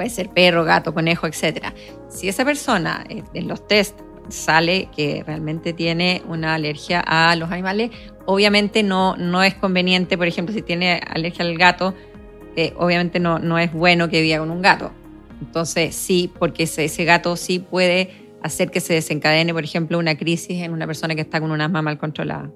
puede 0.00 0.09
ser 0.09 0.30
perro, 0.30 0.64
gato, 0.64 0.95
conejo, 0.95 1.26
etc. 1.26 1.75
Si 2.09 2.26
esa 2.26 2.42
persona 2.42 3.04
eh, 3.11 3.23
en 3.35 3.49
los 3.49 3.69
test 3.69 4.00
sale 4.30 4.88
que 4.97 5.23
realmente 5.26 5.75
tiene 5.75 6.23
una 6.26 6.54
alergia 6.54 7.00
a 7.00 7.37
los 7.37 7.50
animales, 7.50 7.90
obviamente 8.25 8.83
no, 8.83 9.14
no 9.19 9.42
es 9.42 9.54
conveniente, 9.57 10.16
por 10.16 10.26
ejemplo, 10.26 10.54
si 10.54 10.62
tiene 10.62 11.02
alergia 11.07 11.45
al 11.45 11.59
gato, 11.59 11.95
eh, 12.57 12.73
obviamente 12.78 13.21
no, 13.21 13.38
no 13.40 13.59
es 13.59 13.75
bueno 13.75 14.09
que 14.09 14.23
viva 14.23 14.38
con 14.38 14.50
un 14.50 14.62
gato. 14.62 14.90
Entonces 15.42 15.95
sí, 15.95 16.33
porque 16.38 16.62
ese, 16.62 16.87
ese 16.87 17.04
gato 17.04 17.37
sí 17.37 17.59
puede 17.59 18.30
hacer 18.42 18.71
que 18.71 18.80
se 18.80 18.95
desencadene, 18.95 19.52
por 19.52 19.64
ejemplo, 19.64 19.99
una 19.99 20.16
crisis 20.16 20.62
en 20.62 20.73
una 20.73 20.87
persona 20.87 21.14
que 21.14 21.21
está 21.21 21.42
con 21.42 21.50
un 21.50 21.61
asma 21.61 21.83
mal 21.83 21.99
controlada. 21.99 22.50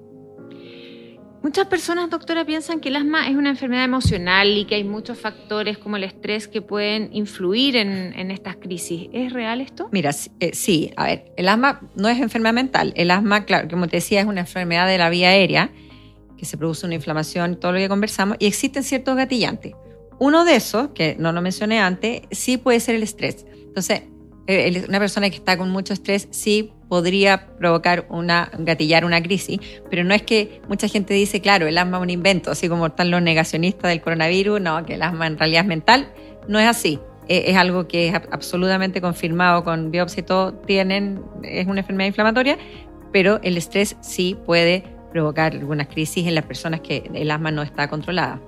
Muchas 1.44 1.66
personas, 1.66 2.08
doctora, 2.08 2.46
piensan 2.46 2.80
que 2.80 2.88
el 2.88 2.96
asma 2.96 3.28
es 3.28 3.36
una 3.36 3.50
enfermedad 3.50 3.84
emocional 3.84 4.56
y 4.56 4.64
que 4.64 4.76
hay 4.76 4.84
muchos 4.84 5.18
factores 5.18 5.76
como 5.76 5.96
el 5.96 6.04
estrés 6.04 6.48
que 6.48 6.62
pueden 6.62 7.10
influir 7.12 7.76
en, 7.76 8.30
estas 8.30 8.56
crisis. 8.56 9.10
¿Es 9.12 9.30
real 9.30 9.60
esto? 9.60 9.90
Mira, 9.92 10.12
eh, 10.40 10.52
sí, 10.54 10.90
a 10.96 11.04
ver, 11.04 11.32
el 11.36 11.50
asma 11.50 11.82
no 11.96 12.08
es 12.08 12.18
enfermedad 12.18 12.54
mental. 12.54 12.94
El 12.96 13.10
asma, 13.10 13.44
claro, 13.44 13.68
como 13.68 13.88
te 13.88 13.98
decía, 13.98 14.22
es 14.22 14.26
una 14.26 14.40
enfermedad 14.40 14.86
de 14.86 14.96
la 14.96 15.10
vía 15.10 15.28
aérea 15.28 15.70
que 16.38 16.46
se 16.46 16.56
produce 16.56 16.86
una 16.86 16.94
inflamación, 16.94 17.60
todo 17.60 17.72
lo 17.72 17.78
que 17.78 17.90
conversamos, 17.90 18.38
y 18.40 18.46
existen 18.46 18.82
ciertos 18.82 19.14
gatillantes. 19.14 19.74
Uno 20.18 20.46
de 20.46 20.56
esos, 20.56 20.92
que 20.94 21.14
no 21.18 21.30
lo 21.32 21.42
mencioné 21.42 21.78
antes, 21.78 22.22
sí 22.30 22.56
puede 22.56 22.80
ser 22.80 22.94
el 22.94 23.02
estrés. 23.02 23.44
Entonces, 23.52 24.04
eh, 24.46 24.82
una 24.88 24.98
persona 24.98 25.28
que 25.28 25.36
está 25.36 25.58
con 25.58 25.68
mucho 25.68 25.92
estrés 25.92 26.26
sí 26.30 26.72
podría 26.94 27.48
provocar 27.58 28.06
una, 28.08 28.52
gatillar 28.56 29.04
una 29.04 29.20
crisis, 29.20 29.58
pero 29.90 30.04
no 30.04 30.14
es 30.14 30.22
que 30.22 30.60
mucha 30.68 30.86
gente 30.86 31.12
dice, 31.12 31.40
claro, 31.40 31.66
el 31.66 31.76
asma 31.76 31.96
es 31.96 32.04
un 32.04 32.10
invento, 32.10 32.52
así 32.52 32.68
como 32.68 32.86
están 32.86 33.10
los 33.10 33.20
negacionistas 33.20 33.88
del 33.90 34.00
coronavirus, 34.00 34.60
no, 34.60 34.86
que 34.86 34.94
el 34.94 35.02
asma 35.02 35.26
en 35.26 35.36
realidad 35.36 35.62
es 35.62 35.66
mental, 35.66 36.08
no 36.46 36.60
es 36.60 36.68
así. 36.68 37.00
E, 37.26 37.50
es 37.50 37.56
algo 37.56 37.88
que 37.88 38.06
es 38.06 38.14
absolutamente 38.14 39.00
confirmado 39.00 39.64
con 39.64 39.90
biopsia 39.90 40.20
y 40.20 40.22
todo, 40.22 40.52
tienen, 40.54 41.20
es 41.42 41.66
una 41.66 41.80
enfermedad 41.80 42.06
inflamatoria, 42.06 42.58
pero 43.10 43.40
el 43.42 43.56
estrés 43.56 43.96
sí 44.00 44.36
puede 44.46 44.84
provocar 45.10 45.52
algunas 45.52 45.88
crisis 45.88 46.28
en 46.28 46.36
las 46.36 46.44
personas 46.44 46.78
que 46.78 47.10
el 47.12 47.28
asma 47.28 47.50
no 47.50 47.62
está 47.62 47.88
controlada. 47.88 48.40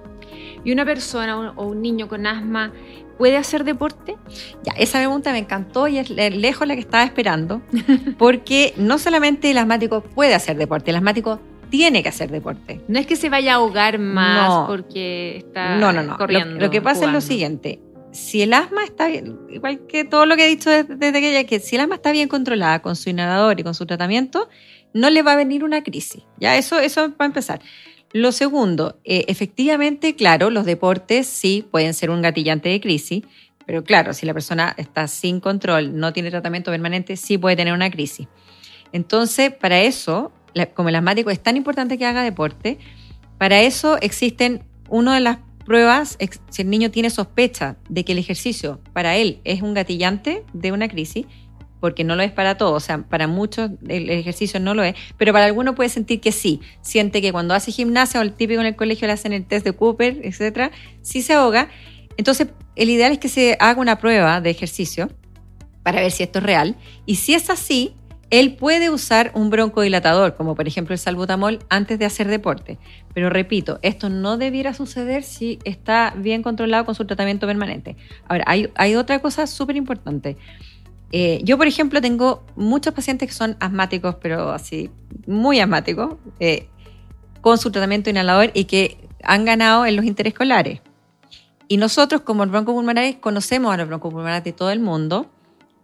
¿Y 0.66 0.72
una 0.72 0.84
persona 0.84 1.52
o 1.54 1.66
un 1.66 1.80
niño 1.80 2.08
con 2.08 2.26
asma 2.26 2.72
¿Puede 3.18 3.36
hacer 3.38 3.64
deporte? 3.64 4.16
Ya, 4.62 4.72
esa 4.76 4.98
pregunta 4.98 5.32
me 5.32 5.38
encantó 5.38 5.88
y 5.88 5.98
es 5.98 6.10
lejos 6.10 6.68
la 6.68 6.74
que 6.74 6.80
estaba 6.80 7.02
esperando, 7.04 7.62
porque 8.18 8.74
no 8.76 8.98
solamente 8.98 9.50
el 9.50 9.58
asmático 9.58 10.02
puede 10.02 10.34
hacer 10.34 10.58
deporte, 10.58 10.90
el 10.90 10.96
asmático 10.96 11.40
tiene 11.70 12.02
que 12.02 12.10
hacer 12.10 12.30
deporte. 12.30 12.82
No 12.88 12.98
es 12.98 13.06
que 13.06 13.16
se 13.16 13.30
vaya 13.30 13.52
a 13.52 13.56
ahogar 13.56 13.98
más 13.98 14.66
porque 14.66 15.38
está 15.38 15.76
no, 15.76 15.92
no, 15.92 16.02
no. 16.02 16.18
corriendo. 16.18 16.60
Lo, 16.60 16.70
que 16.70 16.82
pasa 16.82 17.06
es 17.06 17.12
lo 17.12 17.22
siguiente, 17.22 17.80
si 18.12 18.42
el 18.42 18.52
asma 18.52 18.84
está 18.84 19.06
bien, 19.06 19.38
igual 19.48 19.86
que 19.86 20.04
todo 20.04 20.26
lo 20.26 20.36
que 20.36 20.44
he 20.44 20.48
dicho 20.48 20.68
desde, 20.68 20.96
desde 20.96 21.20
que 21.22 21.46
que 21.46 21.58
si 21.58 21.76
el 21.76 21.82
asma 21.82 21.94
está 21.94 22.12
bien 22.12 22.28
controlada 22.28 22.82
con 22.82 22.96
su 22.96 23.08
inhalador 23.08 23.58
y 23.58 23.62
con 23.62 23.72
su 23.72 23.86
tratamiento, 23.86 24.50
no 24.92 25.08
le 25.08 25.22
va 25.22 25.32
a 25.32 25.36
venir 25.36 25.64
una 25.64 25.82
crisis. 25.82 26.22
Ya, 26.38 26.56
eso, 26.56 26.78
eso 26.78 27.08
va 27.10 27.24
a 27.24 27.26
empezar. 27.26 27.60
Lo 28.16 28.32
segundo, 28.32 28.98
eh, 29.04 29.26
efectivamente, 29.28 30.16
claro, 30.16 30.48
los 30.48 30.64
deportes 30.64 31.26
sí 31.26 31.68
pueden 31.70 31.92
ser 31.92 32.08
un 32.08 32.22
gatillante 32.22 32.70
de 32.70 32.80
crisis, 32.80 33.24
pero 33.66 33.84
claro, 33.84 34.14
si 34.14 34.24
la 34.24 34.32
persona 34.32 34.74
está 34.78 35.06
sin 35.06 35.38
control, 35.38 35.94
no 35.94 36.14
tiene 36.14 36.30
tratamiento 36.30 36.70
permanente, 36.70 37.18
sí 37.18 37.36
puede 37.36 37.56
tener 37.56 37.74
una 37.74 37.90
crisis. 37.90 38.26
Entonces, 38.92 39.52
para 39.52 39.82
eso, 39.82 40.32
como 40.72 40.88
el 40.88 40.94
asmático 40.94 41.28
es 41.28 41.42
tan 41.42 41.58
importante 41.58 41.98
que 41.98 42.06
haga 42.06 42.22
deporte, 42.22 42.78
para 43.36 43.60
eso 43.60 43.98
existen 44.00 44.64
una 44.88 45.12
de 45.12 45.20
las 45.20 45.40
pruebas, 45.66 46.16
si 46.48 46.62
el 46.62 46.70
niño 46.70 46.90
tiene 46.90 47.10
sospecha 47.10 47.76
de 47.90 48.06
que 48.06 48.12
el 48.12 48.18
ejercicio 48.18 48.80
para 48.94 49.16
él 49.16 49.42
es 49.44 49.60
un 49.60 49.74
gatillante 49.74 50.42
de 50.54 50.72
una 50.72 50.88
crisis, 50.88 51.26
porque 51.80 52.04
no 52.04 52.16
lo 52.16 52.22
es 52.22 52.32
para 52.32 52.56
todos, 52.56 52.82
o 52.82 52.84
sea, 52.84 52.98
para 52.98 53.26
muchos 53.26 53.70
el 53.88 54.10
ejercicio 54.10 54.60
no 54.60 54.74
lo 54.74 54.82
es, 54.82 54.94
pero 55.16 55.32
para 55.32 55.44
algunos 55.44 55.74
puede 55.74 55.88
sentir 55.88 56.20
que 56.20 56.32
sí, 56.32 56.60
siente 56.80 57.20
que 57.20 57.32
cuando 57.32 57.54
hace 57.54 57.72
gimnasia 57.72 58.20
o 58.20 58.22
el 58.22 58.32
típico 58.32 58.60
en 58.60 58.66
el 58.66 58.76
colegio 58.76 59.06
le 59.06 59.12
hacen 59.12 59.32
el 59.32 59.44
test 59.44 59.64
de 59.64 59.72
Cooper, 59.72 60.20
etcétera, 60.22 60.70
sí 61.02 61.22
se 61.22 61.34
ahoga. 61.34 61.68
Entonces, 62.16 62.48
el 62.76 62.90
ideal 62.90 63.12
es 63.12 63.18
que 63.18 63.28
se 63.28 63.56
haga 63.60 63.80
una 63.80 63.98
prueba 63.98 64.40
de 64.40 64.50
ejercicio 64.50 65.10
para 65.82 66.00
ver 66.00 66.10
si 66.10 66.22
esto 66.22 66.38
es 66.38 66.44
real 66.44 66.76
y 67.04 67.16
si 67.16 67.34
es 67.34 67.50
así, 67.50 67.94
él 68.30 68.56
puede 68.56 68.90
usar 68.90 69.30
un 69.34 69.50
broncodilatador, 69.50 70.34
como 70.34 70.56
por 70.56 70.66
ejemplo 70.66 70.94
el 70.94 70.98
salbutamol, 70.98 71.60
antes 71.68 71.98
de 71.98 72.06
hacer 72.06 72.26
deporte. 72.26 72.78
Pero 73.14 73.30
repito, 73.30 73.78
esto 73.82 74.08
no 74.10 74.36
debiera 74.36 74.74
suceder 74.74 75.22
si 75.22 75.58
está 75.64 76.12
bien 76.16 76.42
controlado 76.42 76.84
con 76.84 76.94
su 76.94 77.04
tratamiento 77.04 77.46
permanente. 77.46 77.96
Ahora, 78.28 78.44
hay, 78.46 78.96
otra 78.96 79.20
cosa 79.20 79.46
súper 79.46 79.76
importante. 79.76 80.36
Eh, 81.12 81.40
yo, 81.44 81.56
por 81.56 81.66
ejemplo, 81.66 82.00
tengo 82.00 82.44
muchos 82.56 82.92
pacientes 82.92 83.28
que 83.28 83.34
son 83.34 83.56
asmáticos, 83.60 84.16
pero 84.16 84.50
así, 84.50 84.90
muy 85.26 85.60
asmáticos, 85.60 86.16
eh, 86.40 86.68
con 87.40 87.58
su 87.58 87.70
tratamiento 87.70 88.10
inhalador 88.10 88.50
y 88.54 88.64
que 88.64 88.98
han 89.22 89.44
ganado 89.44 89.86
en 89.86 89.96
los 89.96 90.04
interescolares. 90.04 90.80
Y 91.68 91.76
nosotros, 91.76 92.22
como 92.22 92.46
broncopulmonares, 92.46 93.16
conocemos 93.16 93.72
a 93.72 93.76
los 93.76 93.88
broncopulmonares 93.88 94.44
de 94.44 94.52
todo 94.52 94.70
el 94.70 94.80
mundo 94.80 95.30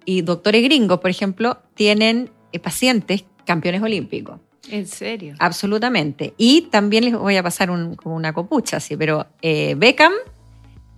y 0.05 0.23
doctores 0.23 0.62
gringos, 0.64 0.99
por 0.99 1.11
ejemplo, 1.11 1.59
tienen 1.75 2.31
eh, 2.52 2.59
pacientes 2.59 3.25
campeones 3.45 3.83
olímpicos. 3.83 4.41
¿En 4.69 4.87
serio? 4.87 5.35
Absolutamente. 5.38 6.35
Y 6.37 6.62
también 6.62 7.05
les 7.05 7.14
voy 7.14 7.37
a 7.37 7.43
pasar 7.43 7.69
como 7.97 8.14
una 8.14 8.33
copucha, 8.33 8.79
sí, 8.79 8.97
pero 8.97 9.26
Beckham 9.43 10.12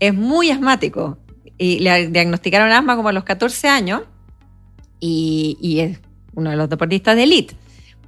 es 0.00 0.12
muy 0.12 0.50
asmático 0.50 1.16
y 1.56 1.78
le 1.78 2.08
diagnosticaron 2.08 2.70
asma 2.72 2.94
como 2.94 3.08
a 3.08 3.12
los 3.12 3.24
14 3.24 3.68
años 3.68 4.02
y, 5.06 5.80
es 5.80 6.00
uno 6.34 6.50
de 6.50 6.56
los 6.56 6.68
deportistas 6.68 7.16
de 7.16 7.24
élite. 7.24 7.54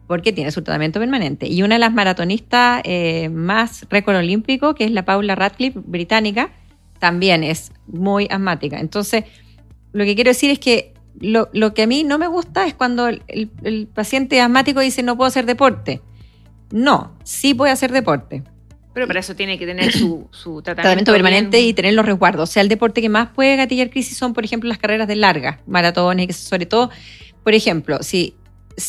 porque 0.06 0.32
tiene 0.32 0.52
su 0.52 0.62
tratamiento 0.62 1.00
permanente. 1.00 1.48
Y 1.48 1.64
una 1.64 1.74
de 1.74 1.80
las 1.80 1.92
maratonistas 1.92 2.80
eh, 2.84 3.28
más 3.28 3.86
récord 3.90 4.14
olímpico, 4.14 4.76
que 4.76 4.84
es 4.84 4.92
la 4.92 5.04
Paula 5.04 5.34
Radcliffe, 5.34 5.80
británica, 5.84 6.50
también 7.00 7.42
es 7.42 7.72
muy 7.88 8.28
asmática. 8.30 8.78
Entonces, 8.78 9.24
lo 9.92 10.04
que 10.04 10.14
quiero 10.14 10.30
decir 10.30 10.50
es 10.50 10.60
que 10.60 10.94
lo, 11.18 11.50
que 11.74 11.82
a 11.82 11.86
mí 11.88 12.04
no 12.04 12.18
me 12.18 12.28
gusta 12.28 12.66
es 12.68 12.74
cuando 12.74 13.08
el, 13.08 13.88
paciente 13.92 14.40
asmático 14.40 14.78
dice 14.78 15.02
no 15.02 15.16
puedo 15.16 15.26
hacer 15.26 15.44
deporte. 15.44 16.00
No, 16.70 17.16
sí 17.24 17.54
puede 17.54 17.72
hacer 17.72 17.90
deporte. 17.90 18.44
Pero 18.96 19.06
para 19.06 19.20
eso 19.20 19.36
tiene 19.36 19.58
que 19.58 19.66
tener 19.66 19.92
su, 19.92 20.26
tratamiento, 20.64 21.12
permanente 21.12 21.60
y 21.60 21.74
tener 21.74 21.92
los 21.92 22.06
resguardos. 22.06 22.48
O 22.48 22.50
sea, 22.50 22.62
el 22.62 22.70
deporte 22.70 23.02
que 23.02 23.10
más 23.10 23.28
puede 23.28 23.54
gatillar 23.54 23.90
crisis 23.90 24.16
son, 24.16 24.32
por 24.32 24.42
ejemplo, 24.42 24.70
las 24.70 24.78
carreras 24.78 25.06
de 25.06 25.16
larga, 25.16 25.60
maratones, 25.66 26.34
sobre 26.34 26.64
todo, 26.64 26.88
por 27.44 27.52
ejemplo, 27.52 27.98
si 28.02 28.36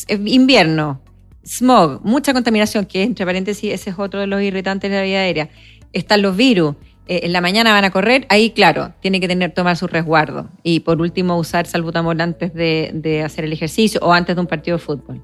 invierno, 0.09 1.01
smog, 1.45 1.99
mucha 2.05 2.31
contaminación, 2.31 2.85
que 2.85 3.03
entre 3.03 3.25
paréntesis 3.25 3.73
ese 3.73 3.89
es 3.89 3.99
otro 3.99 4.21
de 4.21 4.27
los 4.27 4.41
irritantes 4.41 4.89
de 4.89 4.95
la 4.95 5.03
vida 5.03 5.19
aérea, 5.19 5.49
están 5.91 6.21
los 6.21 6.37
virus, 6.37 6.75
eh, 7.09 7.19
en 7.23 7.33
la 7.33 7.41
mañana 7.41 7.73
van 7.73 7.83
a 7.83 7.91
correr, 7.91 8.25
ahí 8.29 8.51
claro, 8.51 8.93
tiene 9.01 9.19
que 9.19 9.27
tener 9.27 9.51
tomar 9.51 9.75
su 9.75 9.87
resguardo. 9.87 10.47
Y 10.63 10.79
por 10.79 11.01
último, 11.01 11.37
usar 11.37 11.67
salbutamol 11.67 12.21
antes 12.21 12.53
de, 12.53 13.21
hacer 13.25 13.43
el 13.43 13.51
ejercicio 13.51 13.99
o 14.01 14.13
antes 14.13 14.37
de 14.37 14.39
un 14.39 14.47
partido 14.47 14.77
de 14.77 14.83
fútbol. 14.85 15.21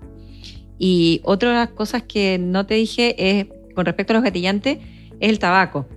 Y 0.77 1.21
otra 1.23 1.51
de 1.51 1.55
las 1.55 1.69
cosas 1.69 2.03
que 2.03 2.37
no 2.37 2.65
te 2.65 2.73
dije 2.73 3.15
es, 3.17 3.47
con 3.73 3.85
respecto 3.85 4.13
a 4.13 4.15
los 4.15 4.23
gatillantes, 4.23 4.77
es 5.19 5.29
el 5.29 5.39
tabaco. 5.39 5.87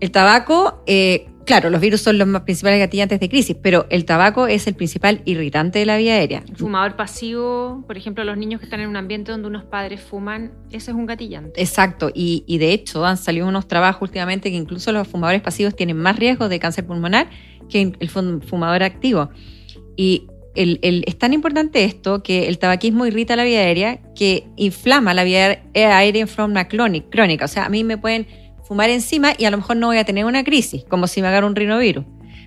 El 0.00 0.10
tabaco, 0.10 0.82
eh, 0.86 1.26
Claro, 1.44 1.68
los 1.68 1.80
virus 1.80 2.00
son 2.00 2.16
los 2.16 2.26
más 2.26 2.42
principales 2.42 2.78
gatillantes 2.78 3.20
de 3.20 3.28
crisis, 3.28 3.56
pero 3.60 3.86
el 3.90 4.06
tabaco 4.06 4.46
es 4.46 4.66
el 4.66 4.74
principal 4.74 5.20
irritante 5.26 5.78
de 5.78 5.86
la 5.86 5.98
vía 5.98 6.14
aérea. 6.14 6.42
El 6.48 6.56
fumador 6.56 6.96
pasivo, 6.96 7.84
por 7.86 7.98
ejemplo, 7.98 8.24
los 8.24 8.38
niños 8.38 8.60
que 8.60 8.64
están 8.64 8.80
en 8.80 8.88
un 8.88 8.96
ambiente 8.96 9.30
donde 9.30 9.48
unos 9.48 9.64
padres 9.64 10.00
fuman, 10.00 10.52
ese 10.70 10.90
es 10.90 10.96
un 10.96 11.04
gatillante. 11.04 11.60
Exacto, 11.60 12.10
y, 12.14 12.44
de 12.58 12.72
hecho 12.72 13.04
han 13.04 13.18
salido 13.18 13.46
unos 13.46 13.68
trabajos 13.68 14.02
últimamente 14.02 14.50
que 14.50 14.56
incluso 14.56 14.90
los 14.92 15.06
fumadores 15.06 15.42
pasivos 15.42 15.76
tienen 15.76 15.98
más 15.98 16.18
riesgo 16.18 16.48
de 16.48 16.58
cáncer 16.58 16.86
pulmonar 16.86 17.28
que 17.68 17.92
el 17.98 18.08
fumador 18.08 18.82
activo. 18.82 19.28
Y 19.96 20.28
es 20.54 21.18
tan 21.18 21.32
importante 21.32 21.84
esto 21.84 22.22
que 22.22 22.48
el 22.48 22.58
tabaquismo 22.58 23.06
irrita 23.06 23.34
la 23.36 23.44
vía 23.44 23.60
aérea 23.60 24.00
que 24.14 24.46
inflama 24.56 25.12
la 25.12 25.24
vía 25.24 25.62
aérea 25.74 26.22
en 26.22 26.28
forma 26.28 26.68
crónica. 26.68 27.44
O 27.44 27.48
sea, 27.48 27.66
a 27.66 27.68
mí 27.68 27.82
me 27.82 27.98
pueden 27.98 28.26
fumar 28.62 28.90
encima 28.90 29.32
y 29.36 29.44
a 29.44 29.50
lo 29.50 29.58
mejor 29.58 29.76
no 29.76 29.88
voy 29.88 29.98
a 29.98 30.04
tener 30.04 30.24
una 30.24 30.44
crisis, 30.44 30.84
como 30.84 31.06
si 31.06 31.22
me 31.22 31.28
agarra 31.28 31.46
un 31.46 31.56
rinovirus. 31.56 32.04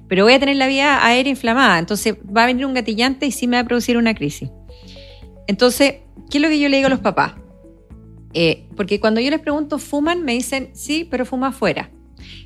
Pero 0.07 0.23
voy 0.23 0.33
a 0.33 0.39
tener 0.39 0.55
la 0.55 0.67
vía 0.67 1.05
aérea 1.05 1.29
inflamada, 1.29 1.79
entonces 1.79 2.15
va 2.15 2.43
a 2.43 2.45
venir 2.45 2.65
un 2.65 2.73
gatillante 2.73 3.25
y 3.25 3.31
sí 3.31 3.47
me 3.47 3.57
va 3.57 3.61
a 3.61 3.65
producir 3.65 3.97
una 3.97 4.15
crisis. 4.15 4.49
Entonces, 5.47 5.95
¿qué 6.29 6.37
es 6.37 6.41
lo 6.41 6.49
que 6.49 6.59
yo 6.59 6.69
le 6.69 6.77
digo 6.77 6.87
a 6.87 6.91
los 6.91 6.99
papás? 6.99 7.33
Eh, 8.33 8.67
porque 8.75 8.99
cuando 8.99 9.19
yo 9.19 9.29
les 9.29 9.39
pregunto, 9.39 9.79
¿fuman? 9.79 10.23
Me 10.23 10.33
dicen, 10.33 10.69
sí, 10.73 11.07
pero 11.09 11.25
fuma 11.25 11.47
afuera. 11.47 11.91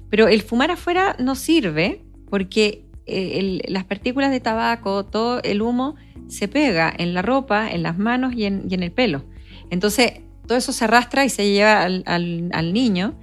Pero 0.09 0.27
el 0.27 0.41
fumar 0.41 0.71
afuera 0.71 1.15
no 1.19 1.35
sirve 1.35 2.01
porque 2.29 2.85
eh, 3.05 3.59
las 3.67 3.85
partículas 3.85 4.31
de 4.31 4.39
tabaco, 4.39 5.05
todo 5.05 5.41
el 5.43 5.61
humo, 5.61 5.95
se 6.27 6.47
pega 6.47 6.93
en 6.97 7.13
la 7.13 7.21
ropa, 7.21 7.69
en 7.69 7.83
las 7.83 7.97
manos 7.97 8.33
y 8.33 8.45
en, 8.45 8.71
el 8.71 8.91
pelo. 8.91 9.23
Entonces, 9.69 10.21
todo 10.47 10.57
eso 10.57 10.71
se 10.71 10.85
arrastra 10.85 11.25
y 11.25 11.29
se 11.29 11.51
lleva 11.51 11.83
al 11.83 12.73
niño 12.73 13.15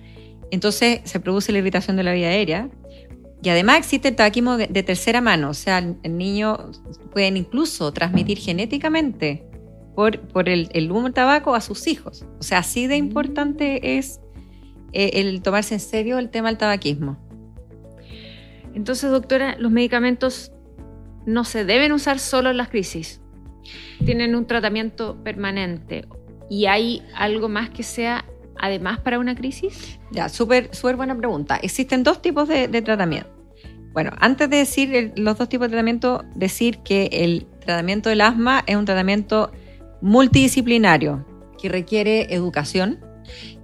entonces 0.50 1.00
se 1.04 1.20
produce 1.20 1.52
la 1.52 1.58
irritación 1.58 1.96
de 1.96 2.02
la 2.02 2.12
vía 2.12 2.28
aérea. 2.28 2.68
Y 3.42 3.50
además 3.50 3.78
existe 3.78 4.08
el 4.08 4.16
tabaquismo 4.16 4.56
de 4.56 4.82
tercera 4.82 5.20
mano, 5.20 5.50
o 5.50 5.54
sea, 5.54 5.78
el 5.78 6.18
niño 6.18 6.72
pueden 7.12 7.36
incluso 7.36 7.92
transmitir 7.92 8.38
genéticamente 8.38 9.44
por, 9.94 10.20
por 10.20 10.48
el, 10.48 10.68
el, 10.72 10.90
humo 10.90 11.04
del 11.04 11.14
tabaco 11.14 11.54
a 11.54 11.60
sus 11.60 11.86
hijos. 11.86 12.26
O 12.40 12.42
sea, 12.42 12.58
así 12.58 12.88
de 12.88 12.96
importante 12.96 13.96
es 13.98 14.20
eh, 14.92 15.10
el 15.14 15.40
tomarse 15.40 15.74
en 15.74 15.80
serio 15.80 16.18
el 16.18 16.30
tema 16.30 16.48
del 16.48 16.58
tabaquismo. 16.58 17.16
Entonces, 18.74 19.10
doctora, 19.10 19.56
los 19.58 19.72
medicamentos 19.72 20.52
no 21.26 21.44
se 21.44 21.64
deben 21.64 21.92
usar 21.92 22.18
solo 22.18 22.50
en 22.50 22.56
las 22.56 22.68
crisis. 22.68 23.20
Tienen 24.04 24.34
un 24.34 24.46
tratamiento 24.46 25.22
permanente. 25.22 26.06
¿Y 26.48 26.66
hay 26.66 27.02
algo 27.14 27.48
más 27.48 27.70
que 27.70 27.82
sea 27.82 28.24
además 28.58 29.00
para 29.00 29.18
una 29.18 29.34
crisis? 29.34 29.98
Ya, 30.10 30.28
súper 30.28 30.74
súper 30.74 30.96
buena 30.96 31.16
pregunta. 31.16 31.56
Existen 31.56 32.02
dos 32.02 32.22
tipos 32.22 32.48
de, 32.48 32.68
tratamiento. 32.82 33.30
Bueno, 33.92 34.12
antes 34.18 34.48
de 34.48 34.56
decir 34.56 35.12
los 35.16 35.38
dos 35.38 35.48
tipos 35.48 35.66
de 35.66 35.70
tratamiento, 35.70 36.24
decir 36.34 36.78
que 36.78 37.08
el 37.12 37.46
tratamiento 37.60 38.08
del 38.08 38.20
asma 38.20 38.64
es 38.66 38.76
un 38.76 38.84
tratamiento 38.84 39.52
multidisciplinario 40.00 41.26
que 41.60 41.68
requiere 41.68 42.32
educación, 42.32 43.00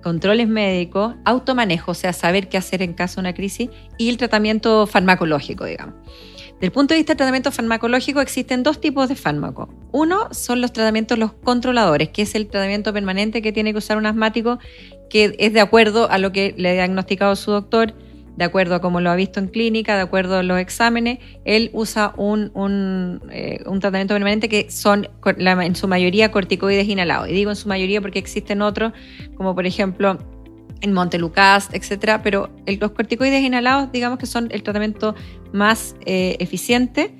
controles 0.02 0.48
médicos, 0.48 1.14
automanejo, 1.24 1.92
o 1.92 1.94
sea, 1.94 2.12
saber 2.12 2.48
qué 2.48 2.56
hacer 2.56 2.82
en 2.82 2.92
caso 2.92 3.16
de 3.16 3.20
una 3.20 3.34
crisis, 3.34 3.70
y 3.98 4.08
el 4.08 4.16
tratamiento 4.16 4.86
farmacológico, 4.86 5.64
digamos. 5.64 5.94
Desde 6.54 6.66
el 6.66 6.72
punto 6.72 6.94
de 6.94 6.98
vista 6.98 7.12
del 7.12 7.18
tratamiento 7.18 7.50
farmacológico 7.50 8.20
existen 8.20 8.62
dos 8.62 8.80
tipos 8.80 9.08
de 9.08 9.16
fármacos. 9.16 9.68
Uno 9.90 10.28
son 10.30 10.60
los 10.60 10.72
tratamientos 10.72 11.18
los 11.18 11.32
controladores, 11.32 12.10
que 12.10 12.22
es 12.22 12.34
el 12.34 12.46
tratamiento 12.46 12.92
permanente 12.92 13.42
que 13.42 13.52
tiene 13.52 13.72
que 13.72 13.78
usar 13.78 13.98
un 13.98 14.06
asmático, 14.06 14.58
que 15.10 15.34
es 15.38 15.52
de 15.52 15.60
acuerdo 15.60 16.08
a 16.10 16.18
lo 16.18 16.32
que 16.32 16.54
le 16.56 16.70
ha 16.70 16.72
diagnosticado 16.74 17.34
su 17.34 17.50
doctor, 17.50 17.94
de 18.36 18.44
acuerdo 18.44 18.74
a 18.74 18.80
cómo 18.80 19.00
lo 19.00 19.10
ha 19.10 19.16
visto 19.16 19.40
en 19.40 19.48
clínica, 19.48 19.96
de 19.96 20.02
acuerdo 20.02 20.38
a 20.38 20.42
los 20.42 20.58
exámenes, 20.58 21.18
él 21.44 21.70
usa 21.72 22.12
un, 22.16 22.50
un, 22.54 23.22
eh, 23.30 23.62
tratamiento 23.80 24.14
permanente 24.14 24.48
que 24.48 24.70
son 24.70 25.08
en 25.24 25.76
su 25.76 25.88
mayoría 25.88 26.30
corticoides 26.30 26.88
inhalados. 26.88 27.28
Y 27.28 27.32
digo 27.32 27.50
en 27.50 27.56
su 27.56 27.68
mayoría 27.68 28.00
porque 28.00 28.18
existen 28.18 28.62
otros, 28.62 28.92
como 29.36 29.54
por 29.54 29.66
ejemplo 29.66 30.18
en 30.80 30.92
Montelucas, 30.92 31.70
etcétera, 31.72 32.22
pero 32.22 32.50
los 32.66 32.90
corticoides 32.90 33.42
inhalados, 33.42 33.90
digamos 33.92 34.18
que 34.18 34.26
son 34.26 34.48
el 34.50 34.62
tratamiento 34.62 35.14
más 35.52 35.96
eh, 36.04 36.36
eficiente 36.40 37.14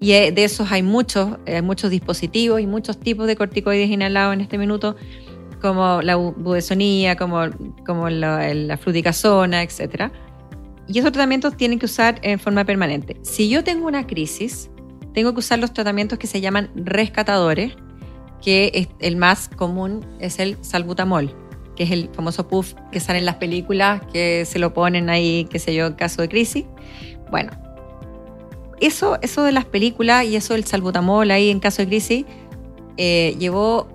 y 0.00 0.12
eh, 0.12 0.32
de 0.32 0.44
esos 0.44 0.70
hay 0.70 0.82
muchos, 0.82 1.38
eh, 1.46 1.62
muchos 1.62 1.90
dispositivos 1.90 2.60
y 2.60 2.66
muchos 2.66 2.98
tipos 3.00 3.26
de 3.26 3.36
corticoides 3.36 3.88
inhalados 3.88 4.34
en 4.34 4.40
este 4.42 4.58
minuto, 4.58 4.96
como 5.60 6.02
la 6.02 6.16
budesonía, 6.16 7.16
como, 7.16 7.40
como 7.86 8.10
la, 8.10 8.52
la 8.52 8.76
fluticasona, 8.76 9.62
etcétera. 9.62 10.12
Y 10.88 10.98
esos 10.98 11.12
tratamientos 11.12 11.56
tienen 11.56 11.78
que 11.78 11.86
usar 11.86 12.20
en 12.22 12.38
forma 12.38 12.64
permanente. 12.64 13.16
Si 13.22 13.48
yo 13.48 13.64
tengo 13.64 13.86
una 13.86 14.06
crisis, 14.06 14.70
tengo 15.14 15.32
que 15.32 15.40
usar 15.40 15.58
los 15.58 15.72
tratamientos 15.72 16.18
que 16.18 16.26
se 16.26 16.40
llaman 16.40 16.70
rescatadores, 16.74 17.74
que 18.42 18.88
el 19.00 19.16
más 19.16 19.48
común 19.48 20.06
es 20.20 20.38
el 20.38 20.56
salbutamol 20.62 21.34
que 21.76 21.84
es 21.84 21.90
el 21.92 22.08
famoso 22.12 22.48
puff 22.48 22.74
que 22.90 22.98
sale 22.98 23.20
en 23.20 23.26
las 23.26 23.36
películas, 23.36 24.00
que 24.12 24.44
se 24.46 24.58
lo 24.58 24.72
ponen 24.72 25.08
ahí, 25.10 25.46
qué 25.50 25.58
sé 25.60 25.74
yo, 25.74 25.86
en 25.86 25.92
caso 25.92 26.22
de 26.22 26.28
crisis. 26.28 26.64
Bueno, 27.30 27.52
eso, 28.80 29.18
eso 29.22 29.44
de 29.44 29.52
las 29.52 29.66
películas 29.66 30.24
y 30.24 30.34
eso 30.34 30.54
del 30.54 30.64
salbutamol 30.64 31.30
ahí 31.30 31.50
en 31.50 31.60
caso 31.60 31.82
de 31.82 31.88
crisis 31.88 32.24
eh, 32.96 33.36
llevó 33.38 33.88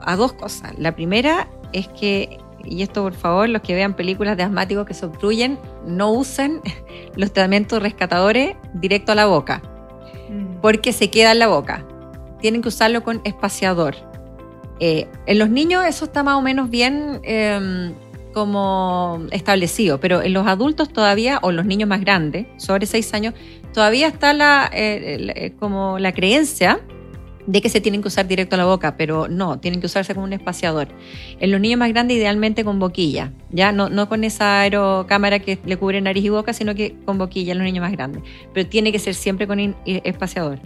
a 0.00 0.16
dos 0.16 0.34
cosas. 0.34 0.76
La 0.78 0.94
primera 0.94 1.48
es 1.72 1.88
que, 1.88 2.38
y 2.70 2.82
esto 2.82 3.02
por 3.02 3.14
favor, 3.14 3.48
los 3.48 3.62
que 3.62 3.74
vean 3.74 3.94
películas 3.94 4.36
de 4.36 4.42
asmáticos 4.42 4.86
que 4.86 4.94
se 4.94 5.06
obstruyen, 5.06 5.58
no 5.86 6.10
usen 6.10 6.60
los 7.16 7.32
tratamientos 7.32 7.82
rescatadores 7.82 8.56
directo 8.74 9.12
a 9.12 9.14
la 9.14 9.26
boca, 9.26 9.62
mm. 10.30 10.60
porque 10.60 10.92
se 10.92 11.10
queda 11.10 11.32
en 11.32 11.38
la 11.38 11.48
boca. 11.48 11.86
Tienen 12.40 12.62
que 12.62 12.68
usarlo 12.68 13.02
con 13.02 13.20
espaciador 13.24 13.96
eh, 14.80 15.08
en 15.26 15.38
los 15.38 15.50
niños 15.50 15.84
eso 15.86 16.04
está 16.04 16.22
más 16.22 16.36
o 16.36 16.42
menos 16.42 16.70
bien 16.70 17.20
em, 17.24 17.94
como 18.32 19.26
establecido, 19.32 19.98
pero 19.98 20.22
en 20.22 20.32
los 20.32 20.46
adultos 20.46 20.92
todavía, 20.92 21.40
o 21.42 21.50
los 21.50 21.66
niños 21.66 21.88
más 21.88 22.00
grandes, 22.00 22.46
sobre 22.58 22.86
6 22.86 23.14
años, 23.14 23.34
todavía 23.72 24.06
está 24.06 24.32
la, 24.32 24.70
eh, 24.72 25.32
eh, 25.34 25.52
como 25.58 25.98
la 25.98 26.12
creencia 26.12 26.80
de 27.48 27.62
que 27.62 27.70
se 27.70 27.80
tienen 27.80 28.02
que 28.02 28.08
usar 28.08 28.28
directo 28.28 28.56
a 28.56 28.58
la 28.58 28.66
boca, 28.66 28.98
pero 28.98 29.26
no, 29.26 29.58
tienen 29.58 29.80
que 29.80 29.86
usarse 29.86 30.14
como 30.14 30.26
un 30.26 30.34
espaciador. 30.34 30.88
En 31.40 31.50
los 31.50 31.58
niños 31.58 31.78
más 31.78 31.88
grandes 31.88 32.18
idealmente 32.18 32.62
con 32.62 32.78
boquilla, 32.78 33.32
ya 33.50 33.72
no, 33.72 33.88
no 33.88 34.06
con 34.06 34.22
esa 34.22 34.60
aerocámara 34.60 35.38
que 35.38 35.58
le 35.64 35.78
cubre 35.78 35.98
nariz 36.02 36.26
y 36.26 36.28
boca, 36.28 36.52
sino 36.52 36.74
que 36.74 36.94
con 37.06 37.16
boquilla 37.16 37.52
en 37.52 37.58
los 37.58 37.64
niños 37.64 37.80
más 37.80 37.92
grandes, 37.92 38.22
pero 38.52 38.68
tiene 38.68 38.92
que 38.92 38.98
ser 38.98 39.14
siempre 39.14 39.46
con 39.46 39.74
espaciador. 39.86 40.60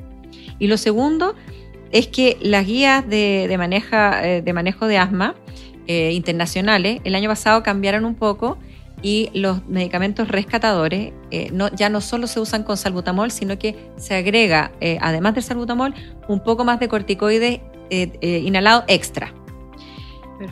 Y 0.59 0.67
lo 0.67 0.77
segundo 0.77 1.37
es 1.93 2.09
que 2.09 2.37
las 2.41 2.67
guías 2.67 3.09
de, 3.09 3.45
eh, 3.45 4.43
de 4.45 4.53
manejo 4.53 4.87
de 4.87 4.99
asma 4.99 5.37
eh, 5.87 6.13
internacionales 6.13 7.01
el 7.05 7.15
año 7.15 7.29
pasado 7.29 7.63
cambiaron 7.63 8.05
un 8.05 8.17
poco 8.17 8.59
y 9.03 9.31
los 9.35 9.67
medicamentos 9.67 10.29
rescatadores 10.29 11.13
eh, 11.31 11.51
no, 11.53 11.69
ya 11.75 11.89
no 11.89 12.01
solo 12.01 12.27
se 12.27 12.41
usan 12.41 12.63
con 12.63 12.77
salbutamol, 12.77 13.31
sino 13.31 13.59
que 13.59 13.91
se 13.97 14.15
agrega, 14.15 14.73
además 15.01 15.35
del 15.35 15.43
salbutamol, 15.43 15.95
un 16.29 16.41
poco 16.41 16.65
más 16.65 16.81
de 16.81 16.89
corticoides 16.89 17.61
inhalado 17.91 18.85
extra. 18.87 19.35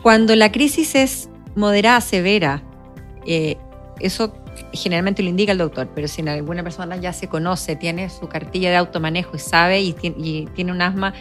Cuando 0.03 0.35
la 0.35 0.51
crisis 0.51 0.95
es 0.95 1.29
moderada, 1.55 2.01
severa, 2.01 2.61
eso 3.99 4.33
generalmente 4.73 5.23
lo 5.23 5.29
indica 5.29 5.51
el 5.51 5.57
doctor, 5.57 5.89
pero 5.93 6.07
si 6.07 6.27
alguna 6.27 6.63
persona 6.63 6.95
ya 6.97 7.13
se 7.13 7.27
conoce, 7.27 7.75
tiene 7.75 8.09
su 8.09 8.27
cartilla 8.27 8.69
de 8.69 8.77
automanejo 8.77 9.35
y 9.35 9.39
sabe 9.39 9.81
y 9.81 9.93
tiene, 9.93 10.71
un 10.71 10.81
asma 10.81 11.13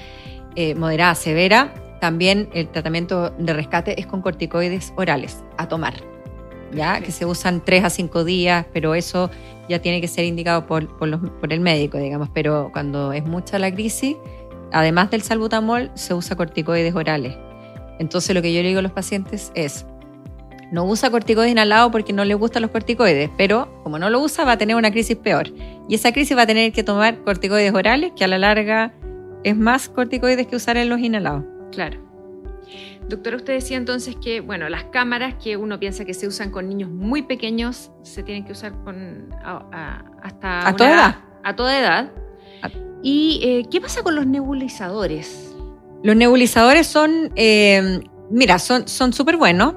eh, 0.56 0.74
moderada, 0.74 1.14
severa, 1.14 1.74
también 2.00 2.48
el 2.54 2.68
tratamiento 2.68 3.30
de 3.30 3.52
rescate 3.52 4.00
es 4.00 4.06
con 4.06 4.22
corticoides 4.22 4.92
orales 4.96 5.42
a 5.58 5.68
tomar, 5.68 5.94
ya 6.72 7.00
que 7.00 7.12
se 7.12 7.26
usan 7.26 7.62
3 7.64 7.84
a 7.84 7.90
5 7.90 8.24
días, 8.24 8.66
pero 8.72 8.94
eso 8.94 9.30
ya 9.68 9.80
tiene 9.80 10.00
que 10.00 10.08
ser 10.08 10.24
indicado 10.24 10.66
por, 10.66 10.86
por, 10.98 11.52
el 11.52 11.60
médico, 11.60 11.98
digamos. 11.98 12.28
Pero 12.32 12.70
cuando 12.72 13.12
es 13.12 13.24
mucha 13.24 13.58
la 13.58 13.72
crisis, 13.72 14.16
además 14.72 15.10
del 15.10 15.22
salbutamol, 15.22 15.90
se 15.94 16.14
usa 16.14 16.36
corticoides 16.36 16.94
orales. 16.94 17.36
Entonces 17.98 18.34
lo 18.34 18.42
que 18.42 18.52
yo 18.52 18.62
le 18.62 18.68
digo 18.68 18.80
a 18.80 18.82
los 18.82 18.92
pacientes 18.92 19.52
es, 19.54 19.86
no 20.72 20.84
usa 20.84 21.10
corticoides 21.10 21.52
inhalado 21.52 21.90
porque 21.90 22.12
no 22.12 22.24
le 22.24 22.34
gustan 22.34 22.62
los 22.62 22.70
corticoides, 22.70 23.30
pero 23.36 23.68
como 23.82 23.98
no 23.98 24.08
lo 24.10 24.20
usa 24.20 24.44
va 24.44 24.52
a 24.52 24.58
tener 24.58 24.76
una 24.76 24.90
crisis 24.90 25.16
peor. 25.16 25.48
Y 25.88 25.94
esa 25.94 26.12
crisis 26.12 26.36
va 26.36 26.42
a 26.42 26.46
tener 26.46 26.72
que 26.72 26.82
tomar 26.82 27.22
corticoides 27.24 27.74
orales, 27.74 28.12
que 28.16 28.24
a 28.24 28.28
la 28.28 28.38
larga 28.38 28.92
es 29.44 29.56
más 29.56 29.88
corticoides 29.88 30.46
que 30.46 30.56
usar 30.56 30.76
en 30.76 30.88
los 30.88 31.00
inhalados. 31.00 31.44
Claro. 31.72 32.09
Doctora, 33.10 33.38
usted 33.38 33.54
decía 33.54 33.76
entonces 33.76 34.14
que, 34.22 34.40
bueno, 34.40 34.68
las 34.68 34.84
cámaras 34.84 35.34
que 35.42 35.56
uno 35.56 35.80
piensa 35.80 36.04
que 36.04 36.14
se 36.14 36.28
usan 36.28 36.52
con 36.52 36.68
niños 36.68 36.88
muy 36.90 37.22
pequeños 37.22 37.90
se 38.02 38.22
tienen 38.22 38.44
que 38.44 38.52
usar 38.52 38.72
con 38.84 39.34
hasta 40.22 40.68
a 40.68 40.76
toda 40.76 40.94
edad. 40.94 41.16
A 41.42 41.56
toda 41.56 41.78
edad. 41.78 42.12
¿Y 43.02 43.40
eh, 43.42 43.66
qué 43.68 43.80
pasa 43.80 44.04
con 44.04 44.14
los 44.14 44.26
nebulizadores? 44.26 45.52
Los 46.04 46.14
nebulizadores 46.14 46.86
son, 46.86 47.32
eh, 47.34 48.00
mira, 48.30 48.60
son 48.60 48.86
súper 48.86 49.36
buenos, 49.36 49.74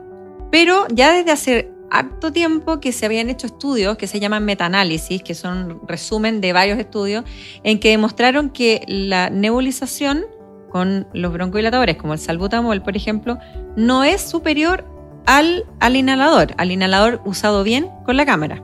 pero 0.52 0.86
ya 0.94 1.12
desde 1.12 1.32
hace 1.32 1.72
harto 1.90 2.32
tiempo 2.32 2.80
que 2.80 2.92
se 2.92 3.08
habían 3.08 3.30
hecho 3.32 3.48
estudios 3.48 3.98
que 3.98 4.06
se 4.06 4.20
llaman 4.20 4.46
metaanálisis, 4.46 5.24
que 5.24 5.34
son 5.34 5.82
resumen 5.88 6.40
de 6.40 6.54
varios 6.54 6.78
estudios, 6.78 7.24
en 7.64 7.80
que 7.80 7.90
demostraron 7.90 8.52
que 8.52 8.84
la 8.88 9.32
nebulización 9.32 10.26
con 10.74 11.08
los 11.14 11.32
broncodilatadores, 11.32 11.98
como 11.98 12.14
el 12.14 12.20
salbutamol, 12.20 12.82
por 12.82 12.98
ejemplo, 12.98 13.38
no 13.78 14.04
es 14.04 14.22
superior 14.22 14.84
al, 15.28 15.66
al 15.80 15.96
inhalador, 15.96 16.56
al 16.58 16.72
inhalador 16.72 17.22
usado 17.26 17.64
bien 17.64 17.90
con 18.06 18.18
la 18.18 18.26
cámara. 18.26 18.64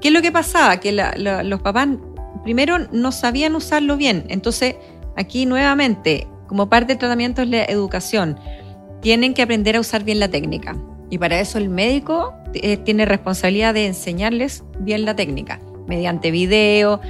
¿Qué 0.00 0.08
es 0.08 0.14
lo 0.14 0.22
que 0.22 0.32
pasaba? 0.32 0.80
Que 0.80 0.92
los 0.92 1.60
papás 1.60 1.88
primero 2.42 2.78
no 2.90 3.12
sabían 3.12 3.54
usarlo 3.54 3.98
bien. 3.98 4.24
Entonces, 4.28 4.76
aquí 5.14 5.44
nuevamente, 5.44 6.26
como 6.46 6.70
parte 6.70 6.94
del 6.94 6.98
tratamiento 6.98 7.42
es 7.42 7.48
la 7.50 7.64
educación, 7.64 8.40
tienen 9.02 9.34
que 9.34 9.42
aprender 9.42 9.76
a 9.76 9.80
usar 9.80 10.04
bien 10.04 10.18
la 10.18 10.28
técnica. 10.28 10.74
Y 11.10 11.18
para 11.18 11.38
eso 11.38 11.58
el 11.58 11.68
médico 11.68 12.32
eh, 12.54 12.78
tiene 12.78 13.04
responsabilidad 13.04 13.74
de 13.74 13.86
enseñarles 13.86 14.64
bien 14.80 15.04
la 15.04 15.14
técnica, 15.14 15.60
mediante 15.86 16.30
video. 16.30 17.00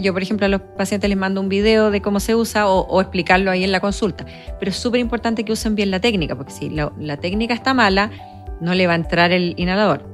yo, 0.00 0.12
por 0.12 0.22
ejemplo, 0.22 0.46
a 0.46 0.48
los 0.48 0.60
pacientes 0.60 1.08
les 1.08 1.18
mando 1.18 1.40
un 1.40 1.48
video 1.48 1.90
de 1.90 2.00
cómo 2.00 2.20
se 2.20 2.34
usa 2.34 2.68
o, 2.68 3.00
explicarlo 3.00 3.50
ahí 3.50 3.64
en 3.64 3.72
la 3.72 3.80
consulta. 3.80 4.24
Pero 4.58 4.70
es 4.70 4.76
súper 4.76 5.00
importante 5.00 5.44
que 5.44 5.52
usen 5.52 5.74
bien 5.74 5.90
la 5.90 6.00
técnica, 6.00 6.36
porque 6.36 6.52
si 6.52 6.70
la, 6.70 7.16
técnica 7.18 7.54
está 7.54 7.74
mala, 7.74 8.10
no 8.60 8.74
le 8.74 8.86
va 8.86 8.94
a 8.94 8.96
entrar 8.96 9.32
el 9.32 9.54
inhalador. 9.56 10.04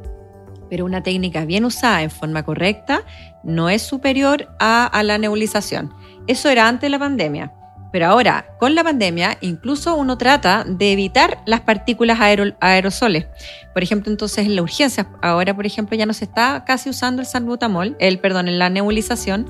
Pero 0.68 0.84
una 0.84 1.02
técnica 1.02 1.44
bien 1.44 1.64
usada 1.64 2.02
en 2.02 2.10
forma 2.10 2.44
correcta 2.44 3.02
no 3.42 3.68
es 3.68 3.82
superior 3.82 4.48
a, 4.58 4.86
a 4.86 5.02
la 5.02 5.18
nebulización. 5.18 5.92
Eso 6.26 6.48
era 6.48 6.68
antes 6.68 6.82
de 6.82 6.90
la 6.90 6.98
pandemia. 6.98 7.52
Pero 7.92 8.06
ahora, 8.06 8.46
con 8.58 8.74
la 8.74 8.82
pandemia, 8.82 9.36
incluso 9.42 9.94
uno 9.94 10.16
trata 10.16 10.64
de 10.66 10.92
evitar 10.92 11.38
las 11.44 11.60
partículas 11.60 12.18
aerosoles. 12.60 13.26
Por 13.74 13.82
ejemplo, 13.82 14.10
entonces 14.10 14.46
en 14.46 14.56
la 14.56 14.62
urgencia, 14.62 15.06
ahora 15.20 15.54
por 15.54 15.66
ejemplo 15.66 15.96
ya 15.96 16.06
no 16.06 16.14
se 16.14 16.24
está 16.24 16.64
casi 16.64 16.88
usando 16.88 17.20
el 17.20 17.26
salbutamol, 17.26 17.94
el 18.00 18.18
perdón, 18.18 18.48
en 18.48 18.58
la 18.58 18.70
nebulización, 18.70 19.46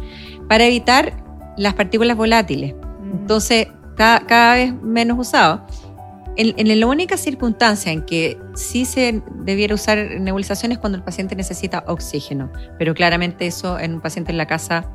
para 0.48 0.64
evitar 0.64 1.22
las 1.56 1.74
partículas 1.74 2.16
volátiles. 2.16 2.74
Entonces, 3.12 3.68
cada, 3.96 4.54
vez 4.54 4.74
menos 4.82 5.18
usado. 5.18 5.64
En, 6.36 6.54
en, 6.56 6.80
la 6.80 6.86
única 6.86 7.16
circunstancia 7.16 7.92
en 7.92 8.04
que 8.06 8.38
sí 8.54 8.86
se 8.86 9.22
debiera 9.44 9.74
usar 9.74 9.98
nebulización 10.18 10.72
es 10.72 10.78
cuando 10.78 10.96
el 10.96 11.04
paciente 11.04 11.36
necesita 11.36 11.84
oxígeno, 11.86 12.50
pero 12.78 12.94
claramente 12.94 13.46
eso 13.46 13.78
en 13.78 13.94
un 13.94 14.00
paciente 14.00 14.32
en 14.32 14.38
la 14.38 14.46
casa 14.46 14.88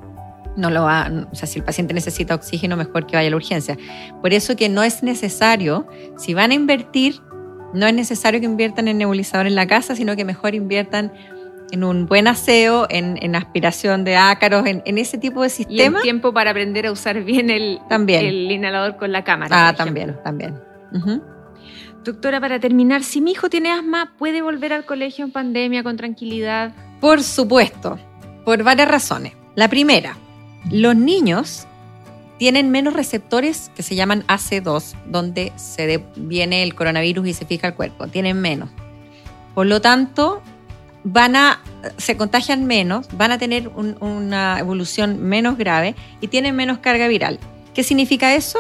no 0.58 0.72
lo 0.72 0.84
va, 0.84 1.10
o 1.32 1.36
sea, 1.36 1.48
si 1.48 1.60
el 1.60 1.66
paciente 1.66 1.94
necesita 1.94 2.36
oxígeno, 2.36 2.76
mejor 2.76 3.06
que 3.06 3.16
vaya 3.16 3.28
a 3.28 3.32
la 3.32 3.38
urgencia. 3.38 3.78
Por 4.22 4.34
eso 4.34 4.56
que 4.56 4.68
no 4.68 4.84
es 4.84 5.04
necesario, 5.04 5.88
si 6.18 6.34
van 6.34 6.52
a 6.52 6.56
invertir, 6.56 7.22
no 7.74 7.86
es 7.86 7.94
necesario 7.94 8.40
que 8.40 8.48
inviertan 8.48 8.88
en 8.88 8.98
nebulizador 8.98 9.46
en 9.46 9.56
la 9.56 9.68
casa, 9.68 9.96
sino 9.96 10.16
que 10.16 10.26
mejor 10.26 10.56
inviertan 10.56 11.14
en 11.72 11.84
un 11.84 12.06
buen 12.08 12.28
aseo, 12.28 12.88
en, 12.90 13.36
aspiración 13.36 14.04
de 14.04 14.16
ácaros, 14.16 14.66
en, 14.66 14.98
ese 14.98 15.18
tipo 15.18 15.44
de 15.44 15.50
sistema. 15.50 16.00
Y 16.00 16.02
tiempo 16.02 16.34
para 16.34 16.52
aprender 16.52 16.88
a 16.88 16.92
usar 16.92 17.24
bien 17.24 17.50
el, 17.50 17.80
también. 17.88 18.26
el 18.26 18.52
inhalador 18.52 18.98
con 18.98 19.12
la 19.12 19.24
cámara. 19.24 19.68
Ah, 19.68 19.74
también, 19.74 20.16
también. 20.24 20.56
Doctora, 22.04 22.40
para 22.40 22.60
terminar, 22.60 23.04
si 23.04 23.22
mi 23.22 23.32
hijo 23.32 23.50
tiene 23.50 23.70
asma, 23.70 24.14
¿puede 24.18 24.42
volver 24.42 24.72
al 24.72 24.86
colegio 24.86 25.26
en 25.26 25.32
pandemia 25.32 25.84
con 25.84 25.98
tranquilidad? 25.98 26.74
Por 27.02 27.22
supuesto, 27.22 28.00
por 28.46 28.64
varias 28.64 28.88
razones. 28.88 29.34
La 29.56 29.68
primera, 29.68 30.16
los 30.72 30.96
niños 30.96 31.68
tienen 32.38 32.70
menos 32.70 32.94
receptores 32.94 33.72
que 33.76 33.84
se 33.84 33.96
llaman 33.96 34.24
AC2, 34.28 34.96
donde 35.08 35.52
se 35.56 36.04
viene 36.16 36.64
el 36.64 36.76
coronavirus 36.76 37.28
y 37.28 37.34
se 37.34 37.46
fija 37.46 37.68
el 37.68 37.74
cuerpo. 37.74 38.08
Tienen 38.08 38.40
menos. 38.40 38.70
Por 39.56 39.66
lo 39.66 39.82
tanto, 39.82 40.42
van 41.04 41.36
a, 41.36 41.62
se 41.98 42.16
contagian 42.16 42.66
menos, 42.66 43.08
van 43.14 43.32
a 43.32 43.38
tener 43.38 43.70
una 43.70 44.60
evolución 44.60 45.24
menos 45.24 45.58
grave 45.58 45.96
y 46.22 46.28
tienen 46.28 46.56
menos 46.56 46.78
carga 46.80 47.08
viral. 47.08 47.40
¿Qué 47.74 47.84
significa 47.84 48.36
eso? 48.36 48.60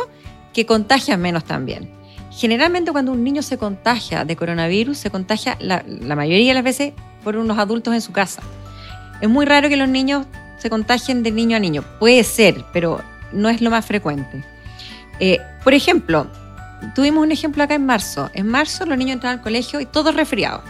Que 0.53 0.65
contagian 0.65 1.21
menos 1.21 1.43
también. 1.43 1.89
Generalmente 2.31 2.91
cuando 2.91 3.11
un 3.11 3.23
niño 3.23 3.41
se 3.41 3.57
contagia 3.57 4.25
de 4.25 4.35
coronavirus, 4.35 4.97
se 4.97 5.11
contagia 5.11 5.55
la, 5.59 5.83
la 5.87 6.15
mayoría 6.15 6.49
de 6.49 6.53
las 6.55 6.63
veces 6.63 6.93
por 7.23 7.35
unos 7.35 7.59
adultos 7.59 7.93
en 7.93 8.01
su 8.01 8.11
casa. 8.11 8.41
Es 9.21 9.29
muy 9.29 9.45
raro 9.45 9.69
que 9.69 9.77
los 9.77 9.89
niños 9.89 10.25
se 10.57 10.69
contagien 10.69 11.23
de 11.23 11.31
niño 11.31 11.57
a 11.57 11.59
niño. 11.59 11.83
Puede 11.99 12.23
ser, 12.23 12.63
pero 12.73 13.01
no 13.31 13.49
es 13.49 13.61
lo 13.61 13.69
más 13.69 13.85
frecuente. 13.85 14.43
Eh, 15.19 15.39
por 15.63 15.73
ejemplo, 15.73 16.27
tuvimos 16.95 17.23
un 17.23 17.31
ejemplo 17.31 17.63
acá 17.63 17.75
en 17.75 17.85
marzo. 17.85 18.29
En 18.33 18.47
marzo 18.47 18.85
los 18.85 18.97
niños 18.97 19.15
entraron 19.15 19.39
al 19.39 19.43
colegio 19.43 19.79
y 19.79 19.85
todos 19.85 20.15
resfriados. 20.15 20.61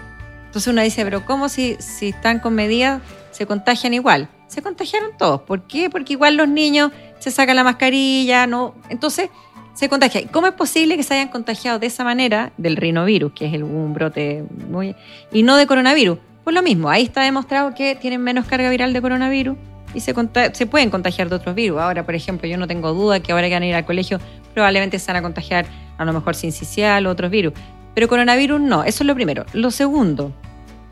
Entonces 0.46 0.72
uno 0.72 0.82
dice, 0.82 1.04
pero 1.04 1.26
¿cómo 1.26 1.50
si, 1.50 1.76
si 1.80 2.10
están 2.10 2.40
con 2.40 2.56
medidas 2.56 3.02
se 3.32 3.46
contagian 3.46 3.94
igual? 3.94 4.30
Se 4.48 4.62
contagiaron 4.62 5.12
todos. 5.18 5.42
¿Por 5.42 5.64
qué? 5.64 5.90
Porque 5.90 6.14
igual 6.14 6.38
los 6.38 6.48
niños 6.48 6.92
se 7.20 7.32
sacan 7.32 7.56
la 7.56 7.64
mascarilla, 7.64 8.48
¿no? 8.48 8.76
Entonces 8.90 9.30
se 9.74 9.90
contagia. 9.90 10.26
¿Cómo 10.32 10.48
es 10.48 10.54
posible 10.54 10.96
que 10.96 11.04
se 11.04 11.14
hayan 11.14 11.28
contagiado 11.28 11.80
de 11.80 11.88
esa 11.88 12.04
manera 12.04 12.52
del 12.58 12.78
rinovirus, 12.78 13.34
que 13.34 13.46
es 13.46 13.54
el, 13.54 13.64
un 13.64 13.94
brote 13.94 14.44
muy... 14.70 14.96
y 15.32 15.44
no 15.44 15.58
de 15.58 15.68
coronavirus? 15.68 16.18
Pues 16.44 16.56
lo 16.56 16.64
mismo, 16.64 16.90
ahí 16.90 17.04
está 17.04 17.22
demostrado 17.24 17.76
que 17.76 17.96
tienen 17.96 18.22
menos 18.22 18.46
carga 18.46 18.70
viral 18.70 18.94
de 18.94 19.02
coronavirus 19.02 19.58
y 19.98 20.00
se, 20.00 20.14
se 20.54 20.66
pueden 20.68 20.92
contagiar 20.92 21.28
de 21.28 21.36
otros 21.36 21.56
virus. 21.56 21.80
Ahora, 21.80 22.06
por 22.06 22.14
ejemplo, 22.14 22.48
yo 22.48 22.58
no 22.58 22.68
tengo 22.68 22.94
duda 22.94 23.20
que 23.20 23.32
ahora 23.32 23.48
que 23.48 23.56
van 23.56 23.64
a 23.64 23.66
ir 23.66 23.76
al 23.76 23.86
colegio 23.86 24.20
probablemente 24.54 25.00
se 25.00 25.08
van 25.08 25.18
a 25.18 25.22
contagiar 25.24 25.66
a 25.98 26.06
lo 26.06 26.14
mejor 26.14 26.36
sincicial 26.36 27.08
o 27.08 27.10
otros 27.10 27.32
virus. 27.32 27.54
Pero 27.96 28.08
coronavirus 28.08 28.62
no, 28.62 28.84
eso 28.84 29.04
es 29.04 29.08
lo 29.08 29.16
primero. 29.16 29.44
Lo 29.54 29.72
segundo, 29.72 30.32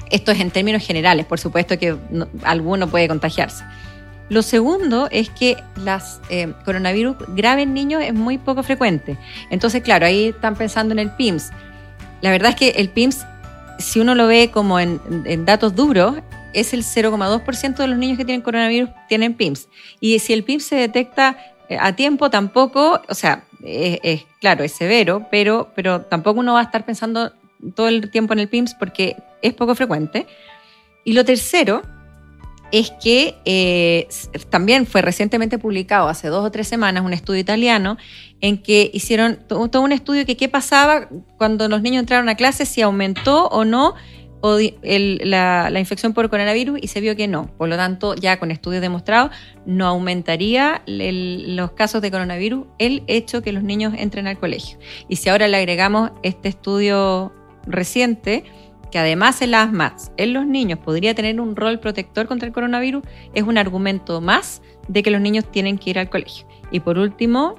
esto 0.09 0.31
es 0.31 0.39
en 0.39 0.49
términos 0.49 0.85
generales, 0.85 1.27
por 1.27 1.39
supuesto 1.39 1.77
que 1.77 1.95
alguno 2.43 2.87
puede 2.87 3.07
contagiarse. 3.07 3.63
Lo 4.29 4.41
segundo 4.41 5.07
es 5.11 5.29
que 5.29 5.55
las 5.75 6.19
eh, 6.29 6.51
coronavirus 6.65 7.17
grave 7.35 7.61
en 7.61 7.75
niños 7.75 8.01
es 8.03 8.15
muy 8.15 8.39
poco 8.39 8.63
frecuente. 8.63 9.17
Entonces, 9.51 9.83
claro, 9.83 10.07
ahí 10.07 10.29
están 10.29 10.55
pensando 10.55 10.93
en 10.93 10.99
el 10.99 11.11
PIMS. 11.11 11.51
La 12.21 12.31
verdad 12.31 12.49
es 12.49 12.55
que 12.55 12.69
el 12.69 12.89
PIMS, 12.89 13.23
si 13.77 13.99
uno 13.99 14.15
lo 14.15 14.25
ve 14.25 14.49
como 14.51 14.79
en 14.79 15.45
datos 15.45 15.75
duros, 15.75 16.15
es 16.55 16.73
el 16.73 16.83
0,2% 16.83 17.75
de 17.75 17.87
los 17.87 17.97
niños 17.97 18.17
que 18.17 18.25
tienen 18.25 18.41
coronavirus 18.41 18.89
tienen 19.07 19.33
PIMS. 19.33 19.67
Y 19.99 20.19
si 20.19 20.33
el 20.33 20.43
PIMS 20.43 20.63
se 20.63 20.75
detecta 20.75 21.37
eh, 21.69 21.77
a 21.79 21.95
tiempo, 21.95 22.29
tampoco, 22.29 23.01
o 23.07 23.13
sea, 23.13 23.43
es, 23.63 24.25
claro, 24.39 24.63
es 24.63 24.71
severo, 24.71 25.27
pero, 25.31 25.71
pero 25.75 26.01
tampoco 26.01 26.39
uno 26.39 26.53
va 26.53 26.61
a 26.61 26.63
estar 26.63 26.85
pensando 26.85 27.33
todo 27.75 27.87
el 27.87 28.09
tiempo 28.09 28.33
en 28.33 28.39
el 28.39 28.47
PIMS 28.47 28.75
porque 28.75 29.15
es 29.41 29.53
poco 29.53 29.75
frecuente. 29.75 30.27
Y 31.03 31.13
lo 31.13 31.25
tercero 31.25 31.83
es 32.71 32.91
que 32.91 33.35
eh, 33.45 34.07
también 34.49 34.85
fue 34.85 35.01
recientemente 35.01 35.57
publicado 35.57 36.09
hace 36.09 36.27
dos 36.27 36.45
o 36.45 36.51
tres 36.51 36.67
semanas 36.67 37.05
un 37.05 37.13
estudio 37.13 37.39
italiano 37.39 37.97
en 38.41 38.61
que 38.61 38.89
hicieron 38.93 39.39
todo 39.47 39.81
un 39.81 39.91
estudio 39.91 40.25
que 40.25 40.35
qué 40.35 40.49
pasaba 40.49 41.07
cuando 41.37 41.67
los 41.69 41.81
niños 41.81 42.01
entraron 42.01 42.27
a 42.27 42.35
clase, 42.35 42.65
si 42.65 42.81
aumentó 42.81 43.47
o 43.47 43.65
no 43.65 43.95
la, 44.51 45.79
infección 45.79 46.13
por 46.13 46.29
coronavirus 46.29 46.79
y 46.81 46.87
se 46.87 47.01
vio 47.01 47.15
que 47.15 47.27
no. 47.27 47.47
Por 47.57 47.69
lo 47.69 47.75
tanto, 47.75 48.15
ya 48.15 48.39
con 48.39 48.51
estudios 48.51 48.81
demostrados, 48.81 49.31
no 49.65 49.87
aumentaría 49.87 50.81
los 50.85 51.71
casos 51.71 52.01
de 52.01 52.11
coronavirus 52.11 52.65
el 52.79 53.03
hecho 53.07 53.41
que 53.41 53.51
los 53.51 53.63
niños 53.63 53.93
entren 53.97 54.27
al 54.27 54.37
colegio. 54.37 54.77
Y 55.07 55.17
si 55.17 55.29
ahora 55.29 55.47
le 55.47 55.57
agregamos 55.57 56.11
este 56.23 56.49
estudio 56.49 57.33
reciente, 57.65 58.43
que 58.91 58.99
además 58.99 59.41
el 59.41 59.53
asma 59.53 59.95
en 60.17 60.33
los 60.33 60.45
niños 60.45 60.79
podría 60.79 61.15
tener 61.15 61.41
un 61.41 61.55
rol 61.55 61.79
protector 61.79 62.27
contra 62.27 62.47
el 62.47 62.53
coronavirus, 62.53 63.03
es 63.33 63.43
un 63.43 63.57
argumento 63.57 64.21
más 64.21 64.61
de 64.87 65.03
que 65.03 65.11
los 65.11 65.21
niños 65.21 65.49
tienen 65.51 65.77
que 65.77 65.89
ir 65.89 65.99
al 65.99 66.09
colegio. 66.09 66.47
Y 66.71 66.79
por 66.79 66.97
último, 66.97 67.55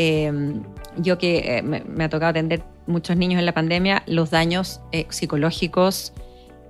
Em, 0.00 0.62
yo 0.98 1.18
que 1.18 1.58
eh, 1.58 1.62
me, 1.62 2.04
ha 2.04 2.08
tocado 2.08 2.30
atender 2.30 2.62
muchos 2.88 3.16
niños 3.16 3.38
en 3.38 3.46
la 3.46 3.54
pandemia, 3.54 4.02
los 4.06 4.30
daños 4.30 4.80
eh, 4.92 5.06
psicológicos 5.10 6.12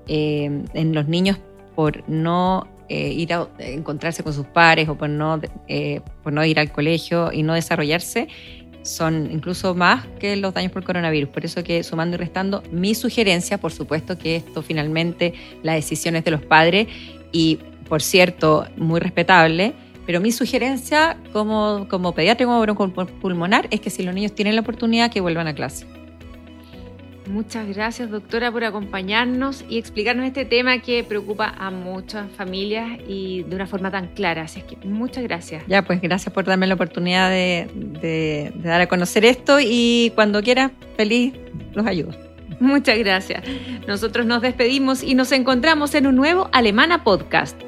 em, 0.07 0.65
en 0.75 0.95
los 0.95 1.09
niños 1.09 1.39
por 1.75 2.09
no 2.09 2.67
eh, 2.89 3.13
ir 3.13 3.33
a 3.33 3.49
encontrarse 3.59 4.23
con 4.23 4.35
sus 4.35 4.47
pares 4.47 4.89
o 4.89 4.97
por 4.97 5.09
no, 5.09 5.41
por 6.23 6.33
no 6.33 6.45
ir 6.45 6.59
al 6.59 6.73
colegio 6.73 7.33
y 7.33 7.43
no 7.43 7.55
desarrollarse, 7.55 8.29
son 8.83 9.31
incluso 9.31 9.75
más 9.75 10.07
que 10.19 10.37
los 10.37 10.55
daños 10.55 10.73
por 10.73 10.85
coronavirus. 10.85 11.31
Por 11.31 11.45
eso 11.45 11.63
que 11.63 11.83
sumando 11.83 12.17
y 12.17 12.19
restando, 12.19 12.63
mi 12.73 12.95
sugerencia, 12.95 13.59
por 13.59 13.73
supuesto 13.73 14.19
que 14.19 14.37
esto 14.37 14.63
finalmente, 14.63 15.35
las 15.63 15.77
decisiones 15.77 16.25
de 16.25 16.31
los 16.31 16.43
padres 16.43 16.89
y, 17.33 17.59
por 17.89 18.03
cierto, 18.03 18.67
muy 18.77 19.01
respetable, 19.01 19.75
pero 20.07 20.21
mi 20.21 20.33
sugerencia 20.33 21.19
como, 21.33 21.87
como 21.91 22.15
pediatra 22.15 22.45
y 22.45 22.75
como 22.75 22.95
pulmonar 23.21 23.69
es 23.71 23.81
que 23.81 23.91
si 23.91 24.03
los 24.03 24.15
niños 24.15 24.35
tienen 24.35 24.55
la 24.55 24.63
oportunidad, 24.63 25.11
que 25.11 25.21
vuelvan 25.21 25.47
a 25.49 25.55
clase. 25.55 25.87
Muchas 27.29 27.69
gracias, 27.69 28.11
doctora, 28.11 28.51
por 28.51 28.65
acompañarnos 28.65 29.65
y 29.69 29.79
explicarnos 29.79 30.27
este 30.27 30.45
tema 30.45 30.79
que 30.79 31.05
preocupa 31.05 31.55
a 31.59 31.71
muchas 31.71 32.31
familias 32.33 32.99
y 33.07 33.43
de 33.43 33.55
una 33.55 33.67
forma 33.67 33.91
tan 33.91 34.09
clara. 34.09 34.43
Así 34.43 34.63
que 34.63 34.77
muchas 34.87 35.25
gracias. 35.25 35.63
Ya, 35.67 35.83
pues 35.83 36.01
gracias 36.01 36.33
por 36.33 36.45
darme 36.45 36.67
la 36.67 36.75
oportunidad 36.75 37.31
de, 37.31 37.69
de 38.01 38.53
dar 38.63 38.81
a 38.81 38.87
conocer 38.87 39.25
esto 39.25 39.59
y 39.61 40.13
cuando 40.15 40.43
quiera, 40.43 40.73
feliz, 40.97 41.35
los 41.75 41.87
ayudo. 41.87 42.13
Muchas 42.61 42.99
gracias. 42.99 43.45
Nosotros 43.87 44.27
nos 44.27 44.43
despedimos 44.43 45.03
y 45.03 45.15
nos 45.15 45.31
encontramos 45.33 45.95
en 45.95 46.07
un 46.07 46.17
nuevo 46.17 46.49
Alemana 46.53 47.05
Podcast. 47.05 47.68